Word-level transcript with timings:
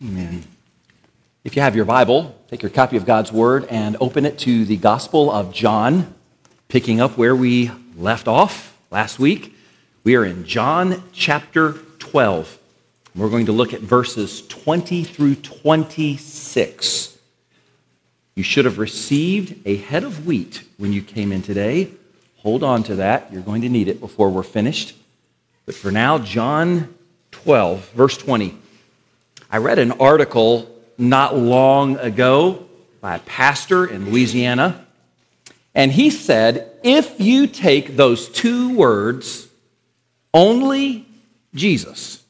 Amen. 0.00 0.44
If 1.42 1.56
you 1.56 1.62
have 1.62 1.74
your 1.74 1.84
Bible, 1.84 2.40
take 2.46 2.62
your 2.62 2.70
copy 2.70 2.96
of 2.96 3.04
God's 3.04 3.32
Word 3.32 3.64
and 3.64 3.96
open 4.00 4.26
it 4.26 4.38
to 4.40 4.64
the 4.64 4.76
Gospel 4.76 5.28
of 5.28 5.52
John, 5.52 6.14
picking 6.68 7.00
up 7.00 7.18
where 7.18 7.34
we 7.34 7.72
left 7.96 8.28
off 8.28 8.78
last 8.92 9.18
week. 9.18 9.56
We 10.04 10.14
are 10.14 10.24
in 10.24 10.44
John 10.44 11.02
chapter 11.12 11.72
12. 11.98 12.60
We're 13.16 13.28
going 13.28 13.46
to 13.46 13.52
look 13.52 13.74
at 13.74 13.80
verses 13.80 14.46
20 14.46 15.02
through 15.02 15.34
26. 15.34 17.18
You 18.36 18.44
should 18.44 18.66
have 18.66 18.78
received 18.78 19.66
a 19.66 19.78
head 19.78 20.04
of 20.04 20.26
wheat 20.26 20.62
when 20.76 20.92
you 20.92 21.02
came 21.02 21.32
in 21.32 21.42
today. 21.42 21.90
Hold 22.36 22.62
on 22.62 22.84
to 22.84 22.94
that. 22.94 23.32
You're 23.32 23.42
going 23.42 23.62
to 23.62 23.68
need 23.68 23.88
it 23.88 23.98
before 23.98 24.30
we're 24.30 24.44
finished. 24.44 24.94
But 25.66 25.74
for 25.74 25.90
now, 25.90 26.18
John 26.18 26.94
12, 27.32 27.90
verse 27.90 28.16
20. 28.16 28.56
I 29.50 29.58
read 29.58 29.78
an 29.78 29.92
article 29.92 30.68
not 30.98 31.36
long 31.36 31.96
ago 31.96 32.66
by 33.00 33.16
a 33.16 33.20
pastor 33.20 33.86
in 33.86 34.10
Louisiana, 34.10 34.86
and 35.74 35.90
he 35.90 36.10
said 36.10 36.70
if 36.82 37.18
you 37.18 37.46
take 37.46 37.96
those 37.96 38.28
two 38.28 38.74
words, 38.74 39.48
only 40.34 41.06
Jesus, 41.54 42.22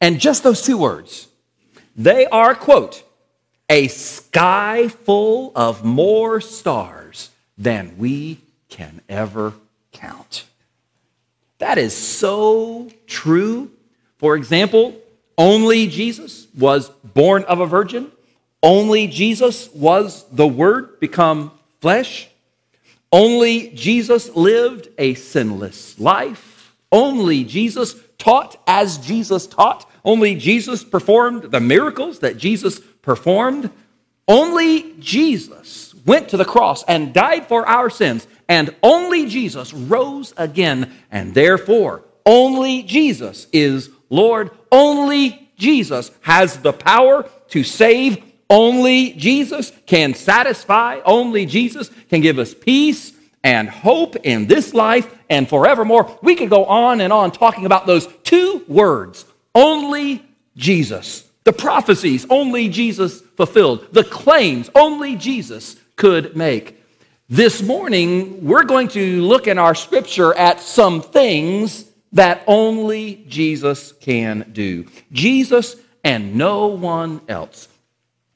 and 0.00 0.18
just 0.18 0.42
those 0.42 0.62
two 0.62 0.78
words, 0.78 1.28
they 1.94 2.26
are, 2.26 2.54
quote, 2.54 3.02
a 3.68 3.88
sky 3.88 4.88
full 4.88 5.52
of 5.54 5.84
more 5.84 6.40
stars 6.40 7.28
than 7.58 7.98
we 7.98 8.40
can 8.70 9.02
ever 9.10 9.52
count. 9.92 10.46
That 11.58 11.76
is 11.76 11.94
so 11.94 12.88
true. 13.06 13.70
For 14.16 14.36
example, 14.36 14.94
only 15.38 15.86
Jesus 15.86 16.48
was 16.58 16.90
born 16.90 17.44
of 17.44 17.60
a 17.60 17.66
virgin. 17.66 18.10
Only 18.62 19.06
Jesus 19.06 19.72
was 19.72 20.24
the 20.32 20.48
Word 20.48 20.98
become 20.98 21.52
flesh. 21.80 22.28
Only 23.12 23.68
Jesus 23.68 24.34
lived 24.34 24.88
a 24.98 25.14
sinless 25.14 25.98
life. 25.98 26.74
Only 26.90 27.44
Jesus 27.44 27.94
taught 28.18 28.60
as 28.66 28.98
Jesus 28.98 29.46
taught. 29.46 29.88
Only 30.04 30.34
Jesus 30.34 30.82
performed 30.82 31.44
the 31.44 31.60
miracles 31.60 32.18
that 32.18 32.36
Jesus 32.36 32.80
performed. 32.80 33.70
Only 34.26 34.92
Jesus 34.98 35.94
went 36.04 36.30
to 36.30 36.36
the 36.36 36.44
cross 36.44 36.82
and 36.84 37.14
died 37.14 37.46
for 37.46 37.66
our 37.66 37.88
sins. 37.90 38.26
And 38.48 38.74
only 38.82 39.26
Jesus 39.26 39.72
rose 39.72 40.34
again. 40.36 40.92
And 41.10 41.32
therefore, 41.34 42.02
only 42.28 42.82
Jesus 42.82 43.46
is 43.52 43.90
Lord, 44.10 44.50
only 44.70 45.50
Jesus 45.56 46.10
has 46.20 46.58
the 46.58 46.72
power 46.72 47.28
to 47.48 47.64
save. 47.64 48.22
Only 48.50 49.12
Jesus 49.12 49.72
can 49.86 50.14
satisfy. 50.14 51.00
Only 51.04 51.46
Jesus 51.46 51.90
can 52.08 52.20
give 52.20 52.38
us 52.38 52.54
peace 52.54 53.12
and 53.42 53.68
hope 53.68 54.16
in 54.16 54.46
this 54.46 54.74
life 54.74 55.14
and 55.30 55.48
forevermore. 55.48 56.18
We 56.22 56.34
could 56.34 56.50
go 56.50 56.64
on 56.66 57.00
and 57.00 57.12
on 57.12 57.32
talking 57.32 57.66
about 57.66 57.86
those 57.86 58.06
two 58.24 58.64
words 58.68 59.24
only 59.54 60.24
Jesus. 60.56 61.28
The 61.44 61.52
prophecies 61.52 62.26
only 62.28 62.68
Jesus 62.68 63.20
fulfilled. 63.20 63.88
The 63.92 64.04
claims 64.04 64.70
only 64.74 65.16
Jesus 65.16 65.76
could 65.96 66.36
make. 66.36 66.82
This 67.28 67.62
morning, 67.62 68.44
we're 68.44 68.64
going 68.64 68.88
to 68.88 69.22
look 69.22 69.46
in 69.46 69.58
our 69.58 69.74
scripture 69.74 70.34
at 70.34 70.60
some 70.60 71.02
things 71.02 71.87
that 72.12 72.42
only 72.46 73.24
Jesus 73.28 73.92
can 73.92 74.50
do. 74.52 74.86
Jesus 75.12 75.76
and 76.04 76.36
no 76.36 76.68
one 76.68 77.20
else. 77.28 77.68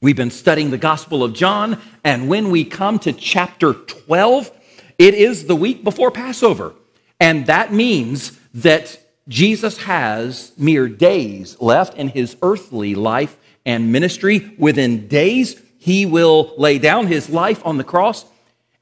We've 0.01 0.15
been 0.15 0.31
studying 0.31 0.69
the 0.69 0.77
Gospel 0.77 1.23
of 1.23 1.33
John, 1.33 1.81
and 2.03 2.27
when 2.27 2.51
we 2.51 2.65
come 2.65 2.99
to 2.99 3.13
chapter 3.13 3.73
12, 3.73 4.51
it 4.97 5.13
is 5.13 5.45
the 5.45 5.55
week 5.55 5.83
before 5.83 6.11
Passover. 6.11 6.73
And 7.19 7.45
that 7.45 7.71
means 7.71 8.37
that 8.53 8.99
Jesus 9.29 9.77
has 9.77 10.51
mere 10.57 10.89
days 10.89 11.59
left 11.61 11.97
in 11.97 12.09
his 12.09 12.35
earthly 12.41 12.95
life 12.95 13.37
and 13.65 13.91
ministry. 13.91 14.53
Within 14.57 15.07
days, 15.07 15.61
he 15.77 16.05
will 16.05 16.53
lay 16.57 16.79
down 16.79 17.07
his 17.07 17.29
life 17.29 17.65
on 17.65 17.77
the 17.77 17.83
cross. 17.83 18.25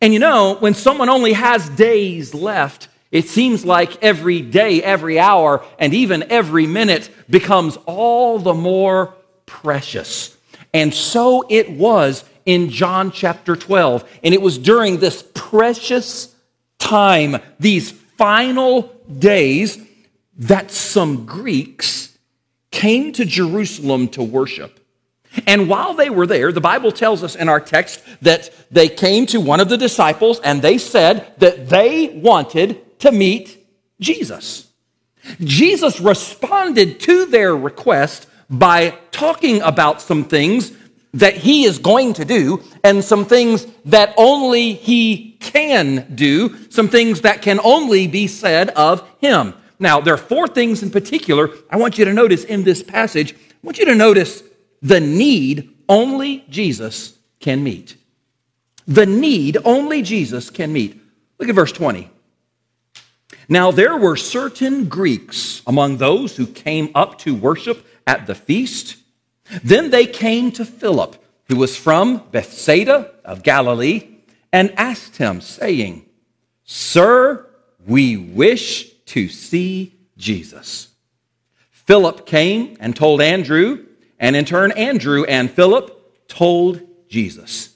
And 0.02 0.14
you 0.14 0.20
know, 0.20 0.56
when 0.56 0.74
someone 0.74 1.10
only 1.10 1.34
has 1.34 1.70
days 1.70 2.34
left, 2.34 2.88
it 3.12 3.28
seems 3.28 3.66
like 3.66 4.02
every 4.02 4.42
day, 4.42 4.82
every 4.82 5.20
hour, 5.20 5.66
and 5.78 5.94
even 5.94 6.24
every 6.32 6.66
minute 6.66 7.10
becomes 7.30 7.78
all 7.86 8.40
the 8.40 8.54
more 8.54 9.14
precious. 9.46 10.38
And 10.74 10.94
so 10.94 11.46
it 11.50 11.70
was 11.70 12.24
in 12.46 12.70
John 12.70 13.12
chapter 13.12 13.56
12. 13.56 14.10
And 14.24 14.34
it 14.34 14.42
was 14.42 14.58
during 14.58 14.98
this 14.98 15.24
precious 15.34 16.34
time, 16.80 17.38
these 17.60 17.92
final 17.92 18.94
days, 19.20 19.78
that 20.38 20.72
some 20.72 21.26
Greeks 21.26 22.18
came 22.72 23.12
to 23.14 23.26
Jerusalem 23.26 24.08
to 24.10 24.24
worship. 24.24 24.80
And 25.46 25.70
while 25.70 25.94
they 25.94 26.10
were 26.10 26.28
there, 26.28 26.52
the 26.52 26.62
Bible 26.62 26.92
tells 26.92 27.24
us 27.24 27.36
in 27.36 27.48
our 27.48 27.60
text 27.60 28.02
that 28.22 28.50
they 28.70 28.90
came 28.90 29.26
to 29.28 29.40
one 29.40 29.60
of 29.60 29.70
the 29.70 29.78
disciples 29.78 30.40
and 30.42 30.62
they 30.62 30.78
said 30.78 31.34
that 31.40 31.70
they 31.70 32.10
wanted 32.10 32.82
to 33.02 33.12
meet 33.12 33.68
Jesus. 34.00 34.72
Jesus 35.40 36.00
responded 36.00 37.00
to 37.02 37.26
their 37.26 37.56
request 37.56 38.28
by 38.50 38.98
talking 39.12 39.62
about 39.62 40.02
some 40.02 40.24
things 40.24 40.72
that 41.14 41.36
he 41.36 41.66
is 41.66 41.78
going 41.78 42.14
to 42.14 42.26
do 42.26 42.64
and 42.84 43.04
some 43.04 43.26
things 43.26 43.68
that 43.86 44.14
only 44.18 44.74
he 44.74 45.38
can 45.40 46.16
do, 46.16 46.58
some 46.70 46.88
things 46.88 47.22
that 47.22 47.42
can 47.42 47.60
only 47.64 48.08
be 48.08 48.28
said 48.28 48.70
of 48.70 49.08
him. 49.20 49.54
Now, 49.80 50.00
there 50.00 50.14
are 50.14 50.18
four 50.18 50.48
things 50.48 50.84
in 50.84 50.92
particular 50.92 51.50
I 51.70 51.78
want 51.78 51.98
you 51.98 52.06
to 52.06 52.14
notice 52.14 52.44
in 52.44 52.64
this 52.64 52.84
passage. 52.84 53.34
I 53.34 53.58
want 53.64 53.78
you 53.78 53.86
to 53.86 53.96
notice 53.96 54.44
the 54.82 55.00
need 55.00 55.76
only 55.90 56.46
Jesus 56.50 57.18
can 57.40 57.64
meet. 57.64 57.98
The 58.88 59.06
need 59.06 59.58
only 59.66 60.02
Jesus 60.02 60.50
can 60.50 60.72
meet. 60.72 61.00
Look 61.40 61.50
at 61.50 61.56
verse 61.56 61.72
20. 61.72 62.10
Now, 63.52 63.70
there 63.70 63.98
were 63.98 64.16
certain 64.16 64.88
Greeks 64.88 65.62
among 65.68 65.98
those 65.98 66.38
who 66.38 66.48
came 66.48 66.90
up 66.96 67.18
to 67.20 67.36
worship 67.36 67.86
at 68.08 68.26
the 68.26 68.34
feast. 68.34 68.96
Then 69.62 69.90
they 69.90 70.06
came 70.06 70.54
to 70.54 70.64
Philip, 70.64 71.22
who 71.50 71.58
was 71.58 71.76
from 71.76 72.24
Bethsaida 72.32 73.12
of 73.26 73.44
Galilee, 73.44 74.08
and 74.54 74.72
asked 74.78 75.18
him, 75.18 75.42
saying, 75.42 76.06
Sir, 76.64 77.46
we 77.86 78.16
wish 78.16 78.90
to 79.08 79.28
see 79.28 80.00
Jesus. 80.16 80.88
Philip 81.72 82.26
came 82.26 82.78
and 82.80 82.96
told 82.96 83.22
Andrew, 83.22 83.86
and 84.18 84.38
in 84.38 84.46
turn, 84.46 84.72
Andrew 84.72 85.26
and 85.26 85.52
Philip 85.52 86.30
told 86.30 86.80
Jesus. 87.10 87.76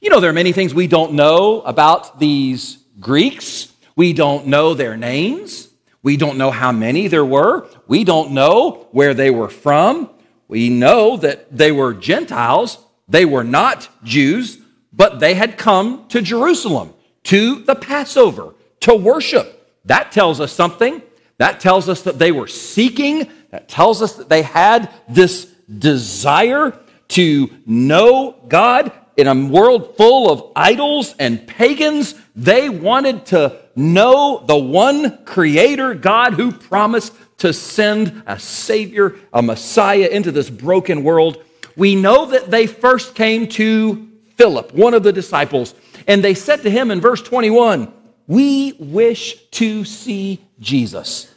You 0.00 0.08
know, 0.08 0.20
there 0.20 0.30
are 0.30 0.32
many 0.32 0.52
things 0.52 0.72
we 0.72 0.86
don't 0.86 1.12
know 1.12 1.60
about 1.60 2.18
these 2.18 2.78
Greeks. 2.98 3.69
We 4.00 4.14
don't 4.14 4.46
know 4.46 4.72
their 4.72 4.96
names. 4.96 5.68
We 6.02 6.16
don't 6.16 6.38
know 6.38 6.50
how 6.50 6.72
many 6.72 7.06
there 7.06 7.22
were. 7.22 7.68
We 7.86 8.02
don't 8.02 8.30
know 8.30 8.88
where 8.92 9.12
they 9.12 9.28
were 9.28 9.50
from. 9.50 10.08
We 10.48 10.70
know 10.70 11.18
that 11.18 11.54
they 11.54 11.70
were 11.70 11.92
Gentiles. 11.92 12.78
They 13.08 13.26
were 13.26 13.44
not 13.44 13.90
Jews, 14.02 14.56
but 14.90 15.20
they 15.20 15.34
had 15.34 15.58
come 15.58 16.08
to 16.08 16.22
Jerusalem 16.22 16.94
to 17.24 17.56
the 17.56 17.74
Passover 17.74 18.54
to 18.80 18.94
worship. 18.94 19.70
That 19.84 20.12
tells 20.12 20.40
us 20.40 20.50
something. 20.50 21.02
That 21.36 21.60
tells 21.60 21.86
us 21.86 22.00
that 22.04 22.18
they 22.18 22.32
were 22.32 22.48
seeking. 22.48 23.30
That 23.50 23.68
tells 23.68 24.00
us 24.00 24.14
that 24.14 24.30
they 24.30 24.40
had 24.40 24.88
this 25.10 25.44
desire 25.68 26.72
to 27.08 27.50
know 27.66 28.34
God 28.48 28.92
in 29.20 29.26
a 29.26 29.34
world 29.34 29.96
full 29.96 30.30
of 30.30 30.50
idols 30.56 31.14
and 31.18 31.46
pagans. 31.46 32.14
They 32.34 32.68
wanted 32.68 33.26
to 33.26 33.60
know 33.76 34.42
the 34.46 34.56
one 34.56 35.24
creator 35.24 35.94
God 35.94 36.34
who 36.34 36.52
promised 36.52 37.12
to 37.38 37.52
send 37.52 38.22
a 38.26 38.38
Savior, 38.38 39.16
a 39.32 39.42
Messiah 39.42 40.08
into 40.08 40.32
this 40.32 40.50
broken 40.50 41.02
world. 41.02 41.42
We 41.76 41.94
know 41.94 42.26
that 42.26 42.50
they 42.50 42.66
first 42.66 43.14
came 43.14 43.46
to 43.48 44.08
Philip, 44.36 44.72
one 44.74 44.94
of 44.94 45.02
the 45.02 45.12
disciples, 45.12 45.74
and 46.06 46.24
they 46.24 46.34
said 46.34 46.62
to 46.62 46.70
him 46.70 46.90
in 46.90 47.00
verse 47.00 47.22
21, 47.22 47.92
We 48.26 48.72
wish 48.78 49.36
to 49.52 49.84
see 49.84 50.40
Jesus. 50.58 51.32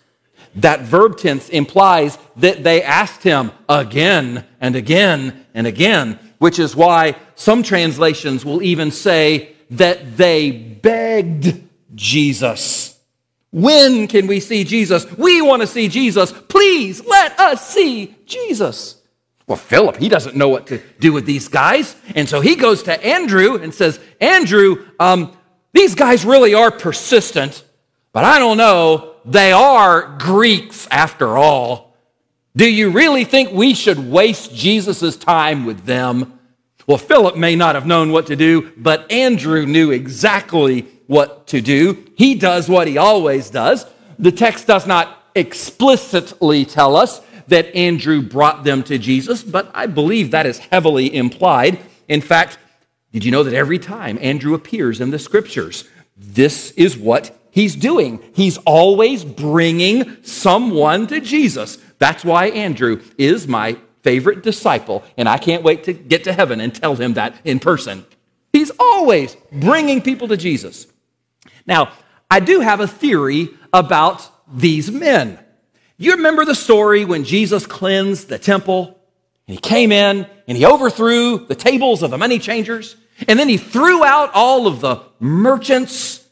That 0.56 0.82
verb 0.82 1.18
tense 1.18 1.50
implies 1.50 2.18
that 2.38 2.64
they 2.64 2.84
asked 2.84 3.24
him 3.24 3.52
again 3.68 4.46
and 4.62 4.76
again 4.76 5.46
and 5.54 5.66
again, 5.66 6.20
which 6.44 6.60
is 6.60 6.76
why 6.76 7.16
some 7.36 7.64
translations 7.64 8.44
will 8.44 8.62
even 8.62 8.92
say 8.92 9.56
that 9.70 10.18
they 10.18 10.52
begged 10.52 11.64
Jesus. 11.96 13.00
When 13.54 14.10
can 14.10 14.28
we 14.28 14.42
see 14.42 14.66
Jesus? 14.66 15.10
We 15.14 15.42
want 15.42 15.62
to 15.62 15.68
see 15.68 15.88
Jesus. 15.88 16.34
Please 16.34 17.02
let 17.06 17.40
us 17.40 17.66
see 17.66 18.14
Jesus. 18.26 19.02
Well, 19.48 19.56
Philip, 19.56 19.96
he 19.96 20.10
doesn't 20.10 20.36
know 20.36 20.50
what 20.50 20.68
to 20.68 20.82
do 21.00 21.14
with 21.14 21.26
these 21.26 21.48
guys. 21.48 21.96
And 22.14 22.28
so 22.28 22.42
he 22.42 22.58
goes 22.58 22.84
to 22.84 23.06
Andrew 23.06 23.56
and 23.56 23.74
says, 23.74 23.98
Andrew, 24.20 24.86
um, 25.00 25.38
these 25.72 25.96
guys 25.96 26.26
really 26.26 26.54
are 26.54 26.72
persistent, 26.72 27.64
but 28.12 28.26
I 28.26 28.40
don't 28.40 28.58
know. 28.58 29.16
They 29.24 29.54
are 29.54 30.18
Greeks 30.18 30.90
after 30.92 31.38
all. 31.38 31.96
Do 32.56 32.70
you 32.70 32.92
really 32.92 33.24
think 33.24 33.52
we 33.52 33.74
should 33.74 34.12
waste 34.12 34.54
Jesus' 34.54 35.16
time 35.16 35.66
with 35.66 35.86
them? 35.86 36.33
Well, 36.88 36.98
Philip 36.98 37.38
may 37.38 37.56
not 37.56 37.76
have 37.76 37.86
known 37.86 38.12
what 38.12 38.28
to 38.28 38.36
do, 38.36 38.72
but 38.76 39.10
Andrew 39.12 39.66
knew 39.66 39.92
exactly 39.92 40.82
what 41.08 41.48
to 41.48 41.62
do. 41.62 42.06
He 42.16 42.36
does 42.36 42.68
what 42.68 42.88
he 42.88 42.98
always 42.98 43.50
does. 43.50 43.86
The 44.20 44.32
text 44.32 44.68
does 44.68 44.86
not 44.86 45.24
explicitly 45.36 46.66
tell 46.66 46.96
us 46.96 47.22
that 47.48 47.74
Andrew 47.76 48.22
brought 48.22 48.64
them 48.64 48.84
to 48.84 48.98
Jesus, 48.98 49.44
but 49.44 49.72
I 49.74 49.88
believe 49.88 50.32
that 50.32 50.46
is 50.46 50.58
heavily 50.60 51.14
implied. 51.14 51.80
In 52.08 52.22
fact, 52.22 52.58
did 53.12 53.24
you 53.24 53.32
know 53.32 53.44
that 53.44 53.54
every 53.54 53.80
time 53.80 54.18
Andrew 54.22 54.54
appears 54.54 55.00
in 55.00 55.12
the 55.12 55.20
scriptures, 55.20 55.88
this 56.18 56.72
is 56.72 56.98
what 56.98 57.38
he's 57.52 57.76
doing? 57.76 58.20
He's 58.34 58.58
always 58.60 59.24
bringing 59.24 60.24
someone 60.24 61.08
to 61.08 61.20
Jesus. 61.20 61.78
That's 62.00 62.26
why 62.26 62.48
Andrew 62.48 63.02
is 63.18 63.48
my 63.48 63.78
favorite 64.04 64.44
disciple, 64.44 65.04
and 65.18 65.28
I 65.28 65.38
can't 65.38 65.64
wait 65.64 65.86
to 65.86 65.94
get 65.94 66.26
to 66.26 66.34
heaven 66.34 66.62
and 66.62 66.74
tell 66.74 66.96
him 66.96 67.14
that 67.14 67.36
in 67.44 67.60
person. 67.60 68.06
He's 68.52 68.72
always 68.80 69.36
bringing 69.52 70.02
people 70.02 70.28
to 70.28 70.38
Jesus. 70.38 70.86
Now, 71.66 71.92
I 72.30 72.40
do 72.40 72.60
have 72.60 72.80
a 72.80 72.88
theory 72.88 73.50
about 73.72 74.30
these 74.54 74.92
men. 74.92 75.40
You 75.98 76.14
remember 76.14 76.46
the 76.46 76.56
story 76.56 77.06
when 77.06 77.24
Jesus 77.24 77.66
cleansed 77.66 78.30
the 78.30 78.38
temple? 78.38 79.00
And 79.48 79.56
he 79.56 79.62
came 79.62 79.92
in 79.92 80.28
and 80.48 80.58
he 80.58 80.66
overthrew 80.66 81.46
the 81.46 81.56
tables 81.56 82.04
of 82.04 82.12
the 82.12 82.18
money 82.18 82.40
changers. 82.40 82.96
And 83.28 83.38
then 83.38 83.50
he 83.50 83.58
threw 83.58 84.04
out 84.04 84.32
all 84.34 84.68
of 84.68 84.82
the 84.82 85.02
merchants. 85.20 86.28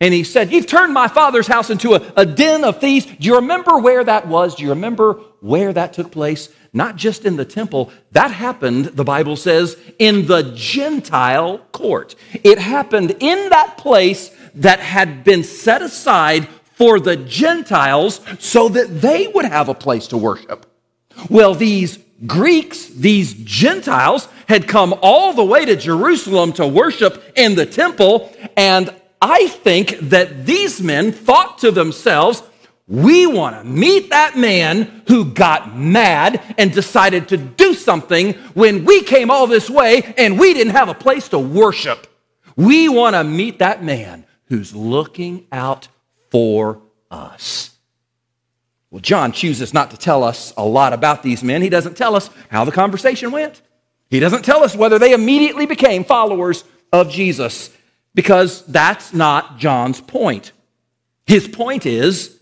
And 0.00 0.12
he 0.12 0.24
said, 0.24 0.52
You've 0.52 0.66
turned 0.66 0.92
my 0.92 1.08
father's 1.08 1.46
house 1.46 1.70
into 1.70 1.94
a, 1.94 2.12
a 2.16 2.26
den 2.26 2.64
of 2.64 2.80
thieves. 2.80 3.06
Do 3.06 3.16
you 3.20 3.36
remember 3.36 3.78
where 3.78 4.04
that 4.04 4.26
was? 4.28 4.54
Do 4.54 4.62
you 4.62 4.70
remember 4.70 5.14
where 5.40 5.72
that 5.72 5.94
took 5.94 6.12
place? 6.12 6.50
Not 6.76 6.96
just 6.96 7.24
in 7.24 7.36
the 7.36 7.46
temple. 7.46 7.90
That 8.12 8.30
happened, 8.30 8.84
the 8.84 9.02
Bible 9.02 9.36
says, 9.36 9.78
in 9.98 10.26
the 10.26 10.52
Gentile 10.54 11.58
court. 11.72 12.14
It 12.44 12.58
happened 12.58 13.16
in 13.18 13.48
that 13.48 13.78
place 13.78 14.30
that 14.56 14.78
had 14.80 15.24
been 15.24 15.42
set 15.42 15.80
aside 15.80 16.46
for 16.74 17.00
the 17.00 17.16
Gentiles 17.16 18.20
so 18.38 18.68
that 18.68 19.00
they 19.00 19.26
would 19.28 19.46
have 19.46 19.70
a 19.70 19.74
place 19.74 20.08
to 20.08 20.18
worship. 20.18 20.66
Well, 21.30 21.54
these 21.54 21.98
Greeks, 22.26 22.88
these 22.88 23.32
Gentiles, 23.32 24.28
had 24.46 24.68
come 24.68 24.94
all 25.00 25.32
the 25.32 25.44
way 25.44 25.64
to 25.64 25.76
Jerusalem 25.76 26.52
to 26.54 26.66
worship 26.66 27.24
in 27.36 27.54
the 27.54 27.64
temple, 27.64 28.30
and 28.54 28.94
I 29.22 29.48
think 29.48 29.98
that 30.10 30.44
these 30.44 30.82
men 30.82 31.10
thought 31.10 31.56
to 31.60 31.70
themselves, 31.70 32.42
we 32.88 33.26
want 33.26 33.56
to 33.56 33.64
meet 33.64 34.10
that 34.10 34.36
man 34.36 35.02
who 35.08 35.24
got 35.24 35.76
mad 35.76 36.40
and 36.56 36.72
decided 36.72 37.28
to 37.28 37.36
do 37.36 37.74
something 37.74 38.34
when 38.54 38.84
we 38.84 39.02
came 39.02 39.30
all 39.30 39.48
this 39.48 39.68
way 39.68 40.14
and 40.16 40.38
we 40.38 40.54
didn't 40.54 40.74
have 40.74 40.88
a 40.88 40.94
place 40.94 41.28
to 41.30 41.38
worship. 41.38 42.06
We 42.54 42.88
want 42.88 43.16
to 43.16 43.24
meet 43.24 43.58
that 43.58 43.82
man 43.82 44.24
who's 44.46 44.74
looking 44.74 45.46
out 45.50 45.88
for 46.30 46.80
us. 47.10 47.72
Well, 48.90 49.00
John 49.00 49.32
chooses 49.32 49.74
not 49.74 49.90
to 49.90 49.96
tell 49.96 50.22
us 50.22 50.54
a 50.56 50.64
lot 50.64 50.92
about 50.92 51.24
these 51.24 51.42
men. 51.42 51.62
He 51.62 51.68
doesn't 51.68 51.96
tell 51.96 52.14
us 52.14 52.30
how 52.50 52.64
the 52.64 52.72
conversation 52.72 53.32
went. 53.32 53.60
He 54.10 54.20
doesn't 54.20 54.44
tell 54.44 54.62
us 54.62 54.76
whether 54.76 54.98
they 54.98 55.12
immediately 55.12 55.66
became 55.66 56.04
followers 56.04 56.62
of 56.92 57.10
Jesus 57.10 57.70
because 58.14 58.64
that's 58.66 59.12
not 59.12 59.58
John's 59.58 60.00
point. 60.00 60.52
His 61.26 61.48
point 61.48 61.84
is 61.84 62.35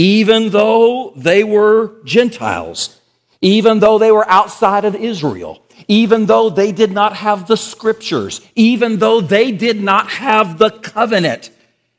even 0.00 0.48
though 0.48 1.12
they 1.14 1.44
were 1.44 1.92
Gentiles, 2.04 2.98
even 3.42 3.80
though 3.80 3.98
they 3.98 4.10
were 4.10 4.26
outside 4.30 4.86
of 4.86 4.94
Israel, 4.94 5.62
even 5.88 6.24
though 6.24 6.48
they 6.48 6.72
did 6.72 6.90
not 6.90 7.16
have 7.16 7.46
the 7.46 7.56
scriptures, 7.56 8.40
even 8.54 8.98
though 8.98 9.20
they 9.20 9.52
did 9.52 9.78
not 9.78 10.08
have 10.08 10.56
the 10.56 10.70
covenant, 10.70 11.50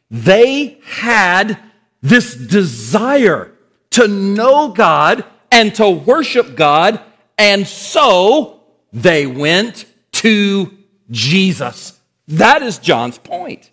they 0.10 0.80
had 0.84 1.60
this 2.02 2.34
desire 2.34 3.52
to 3.92 4.08
know 4.08 4.70
God 4.70 5.24
and 5.52 5.76
to 5.76 5.88
worship 5.88 6.56
God, 6.56 7.00
and 7.38 7.68
so 7.68 8.62
they 8.92 9.28
went 9.28 9.86
to 10.14 10.76
Jesus. 11.12 12.00
That 12.28 12.64
is 12.64 12.80
John's 12.80 13.20
point. 13.20 13.71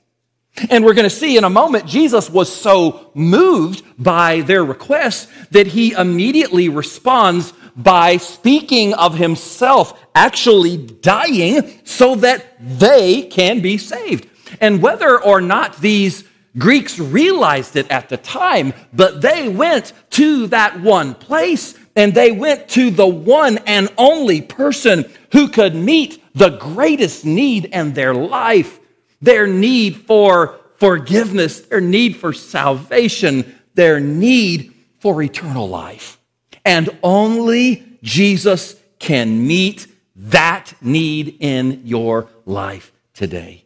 And 0.71 0.85
we're 0.85 0.95
going 0.95 1.09
to 1.09 1.11
see 1.11 1.37
in 1.37 1.45
a 1.45 1.51
moment, 1.51 1.87
Jesus 1.87 2.31
was 2.31 2.55
so 2.55 3.11
moved 3.15 3.83
by 3.99 4.41
their 4.43 4.65
request 4.65 5.29
that 5.51 5.67
he 5.67 5.93
immediately 5.93 6.69
responds 6.69 7.53
by 7.77 8.17
speaking 8.17 8.95
of 8.95 9.17
himself 9.17 9.99
actually 10.15 10.77
dying 10.77 11.81
so 11.85 12.17
that 12.17 12.45
they 12.61 13.23
can 13.23 13.61
be 13.61 13.79
saved. 13.79 14.29
And 14.61 14.83
whether 14.83 15.23
or 15.23 15.41
not 15.41 15.81
these 15.81 16.25
Greeks 16.57 16.99
realized 16.99 17.77
it 17.77 17.91
at 17.91 18.09
the 18.09 18.17
time, 18.17 18.73
but 18.93 19.21
they 19.21 19.49
went 19.49 19.93
to 20.11 20.49
that 20.49 20.81
one 20.81 21.15
place 21.15 21.79
and 21.95 22.15
they 22.15 22.33
went 22.33 22.69
to 22.71 22.91
the 22.91 23.07
one 23.07 23.59
and 23.59 23.89
only 23.97 24.41
person 24.41 25.05
who 25.33 25.49
could 25.49 25.75
meet 25.75 26.23
the 26.35 26.51
greatest 26.51 27.25
need 27.25 27.67
in 27.67 27.93
their 27.93 28.15
life 28.15 28.81
their 29.21 29.47
need 29.47 29.97
for 30.07 30.59
forgiveness, 30.77 31.61
their 31.63 31.81
need 31.81 32.17
for 32.17 32.33
salvation, 32.33 33.59
their 33.75 34.01
need 34.01 34.73
for 35.01 35.23
eternal 35.23 35.69
life. 35.69 36.19
And 36.65 36.91
only 37.03 37.99
Jesus 38.03 38.77
can 38.99 39.47
meet 39.47 39.87
that 40.15 40.73
need 40.81 41.37
in 41.41 41.83
your 41.85 42.29
life 42.45 42.93
today. 43.15 43.65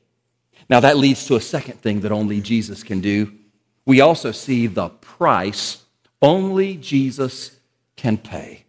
Now, 0.68 0.80
that 0.80 0.96
leads 0.96 1.26
to 1.26 1.36
a 1.36 1.40
second 1.40 1.80
thing 1.80 2.00
that 2.00 2.12
only 2.12 2.40
Jesus 2.40 2.82
can 2.82 3.00
do. 3.00 3.32
We 3.84 4.00
also 4.00 4.32
see 4.32 4.66
the 4.66 4.88
price 4.88 5.82
only 6.20 6.76
Jesus 6.76 7.58
can 7.96 8.16
pay. 8.16 8.64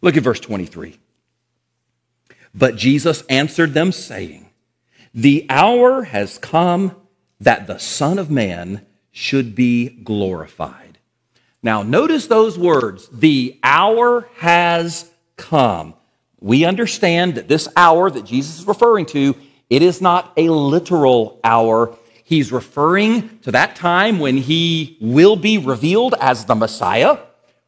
Look 0.00 0.16
at 0.16 0.22
verse 0.22 0.40
23. 0.40 0.98
But 2.54 2.76
Jesus 2.76 3.22
answered 3.28 3.74
them, 3.74 3.92
saying, 3.92 4.43
The 5.14 5.46
hour 5.48 6.02
has 6.02 6.38
come 6.38 6.96
that 7.40 7.68
the 7.68 7.78
Son 7.78 8.18
of 8.18 8.32
Man 8.32 8.84
should 9.12 9.54
be 9.54 9.88
glorified. 9.88 10.98
Now, 11.62 11.84
notice 11.84 12.26
those 12.26 12.58
words 12.58 13.08
the 13.12 13.58
hour 13.62 14.28
has 14.36 15.08
come. 15.36 15.94
We 16.40 16.64
understand 16.64 17.36
that 17.36 17.46
this 17.46 17.68
hour 17.76 18.10
that 18.10 18.24
Jesus 18.24 18.58
is 18.58 18.66
referring 18.66 19.06
to, 19.06 19.36
it 19.70 19.82
is 19.82 20.02
not 20.02 20.32
a 20.36 20.48
literal 20.48 21.38
hour. 21.44 21.96
He's 22.24 22.50
referring 22.50 23.38
to 23.40 23.52
that 23.52 23.76
time 23.76 24.18
when 24.18 24.36
he 24.36 24.98
will 25.00 25.36
be 25.36 25.58
revealed 25.58 26.16
as 26.20 26.44
the 26.44 26.56
Messiah, 26.56 27.18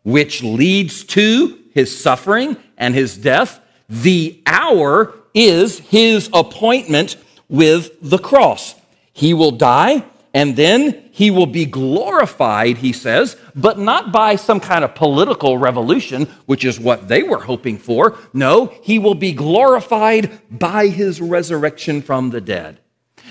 which 0.03 0.43
leads 0.43 1.05
to 1.05 1.59
his 1.73 1.97
suffering 1.97 2.57
and 2.77 2.93
his 2.93 3.17
death. 3.17 3.61
The 3.89 4.43
hour 4.47 5.15
is 5.33 5.79
his 5.79 6.29
appointment 6.33 7.17
with 7.49 7.91
the 8.01 8.19
cross. 8.19 8.75
He 9.13 9.35
will 9.35 9.53
die 9.53 10.05
and 10.37 10.55
then 10.55 11.09
he 11.13 11.31
will 11.31 11.47
be 11.47 11.65
glorified, 11.65 12.77
he 12.77 12.93
says, 12.93 13.39
but 13.55 13.79
not 13.79 14.13
by 14.13 14.37
some 14.37 14.61
kind 14.61 14.85
of 14.85 14.95
political 14.95 15.57
revolution, 15.57 16.27
which 16.45 16.63
is 16.63 16.79
what 16.79 17.09
they 17.09 17.23
were 17.23 17.41
hoping 17.41 17.79
for. 17.79 18.19
No, 18.35 18.67
he 18.83 18.99
will 18.99 19.15
be 19.15 19.33
glorified 19.33 20.39
by 20.51 20.89
his 20.89 21.23
resurrection 21.23 22.03
from 22.03 22.29
the 22.29 22.43
dead. 22.43 22.81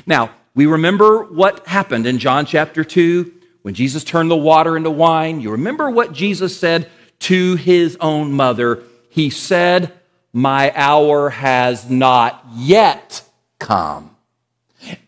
Now, 0.07 0.31
we 0.55 0.65
remember 0.65 1.25
what 1.25 1.67
happened 1.67 2.07
in 2.07 2.17
John 2.17 2.47
chapter 2.47 2.83
2 2.83 3.31
when 3.61 3.75
Jesus 3.75 4.03
turned 4.03 4.31
the 4.31 4.35
water 4.35 4.75
into 4.75 4.89
wine. 4.89 5.41
You 5.41 5.51
remember 5.51 5.91
what 5.91 6.11
Jesus 6.11 6.59
said 6.59 6.89
to 7.19 7.55
his 7.55 7.97
own 8.01 8.31
mother. 8.31 8.81
He 9.09 9.29
said, 9.29 9.93
My 10.33 10.73
hour 10.75 11.29
has 11.29 11.87
not 11.87 12.43
yet 12.55 13.21
come. 13.65 14.15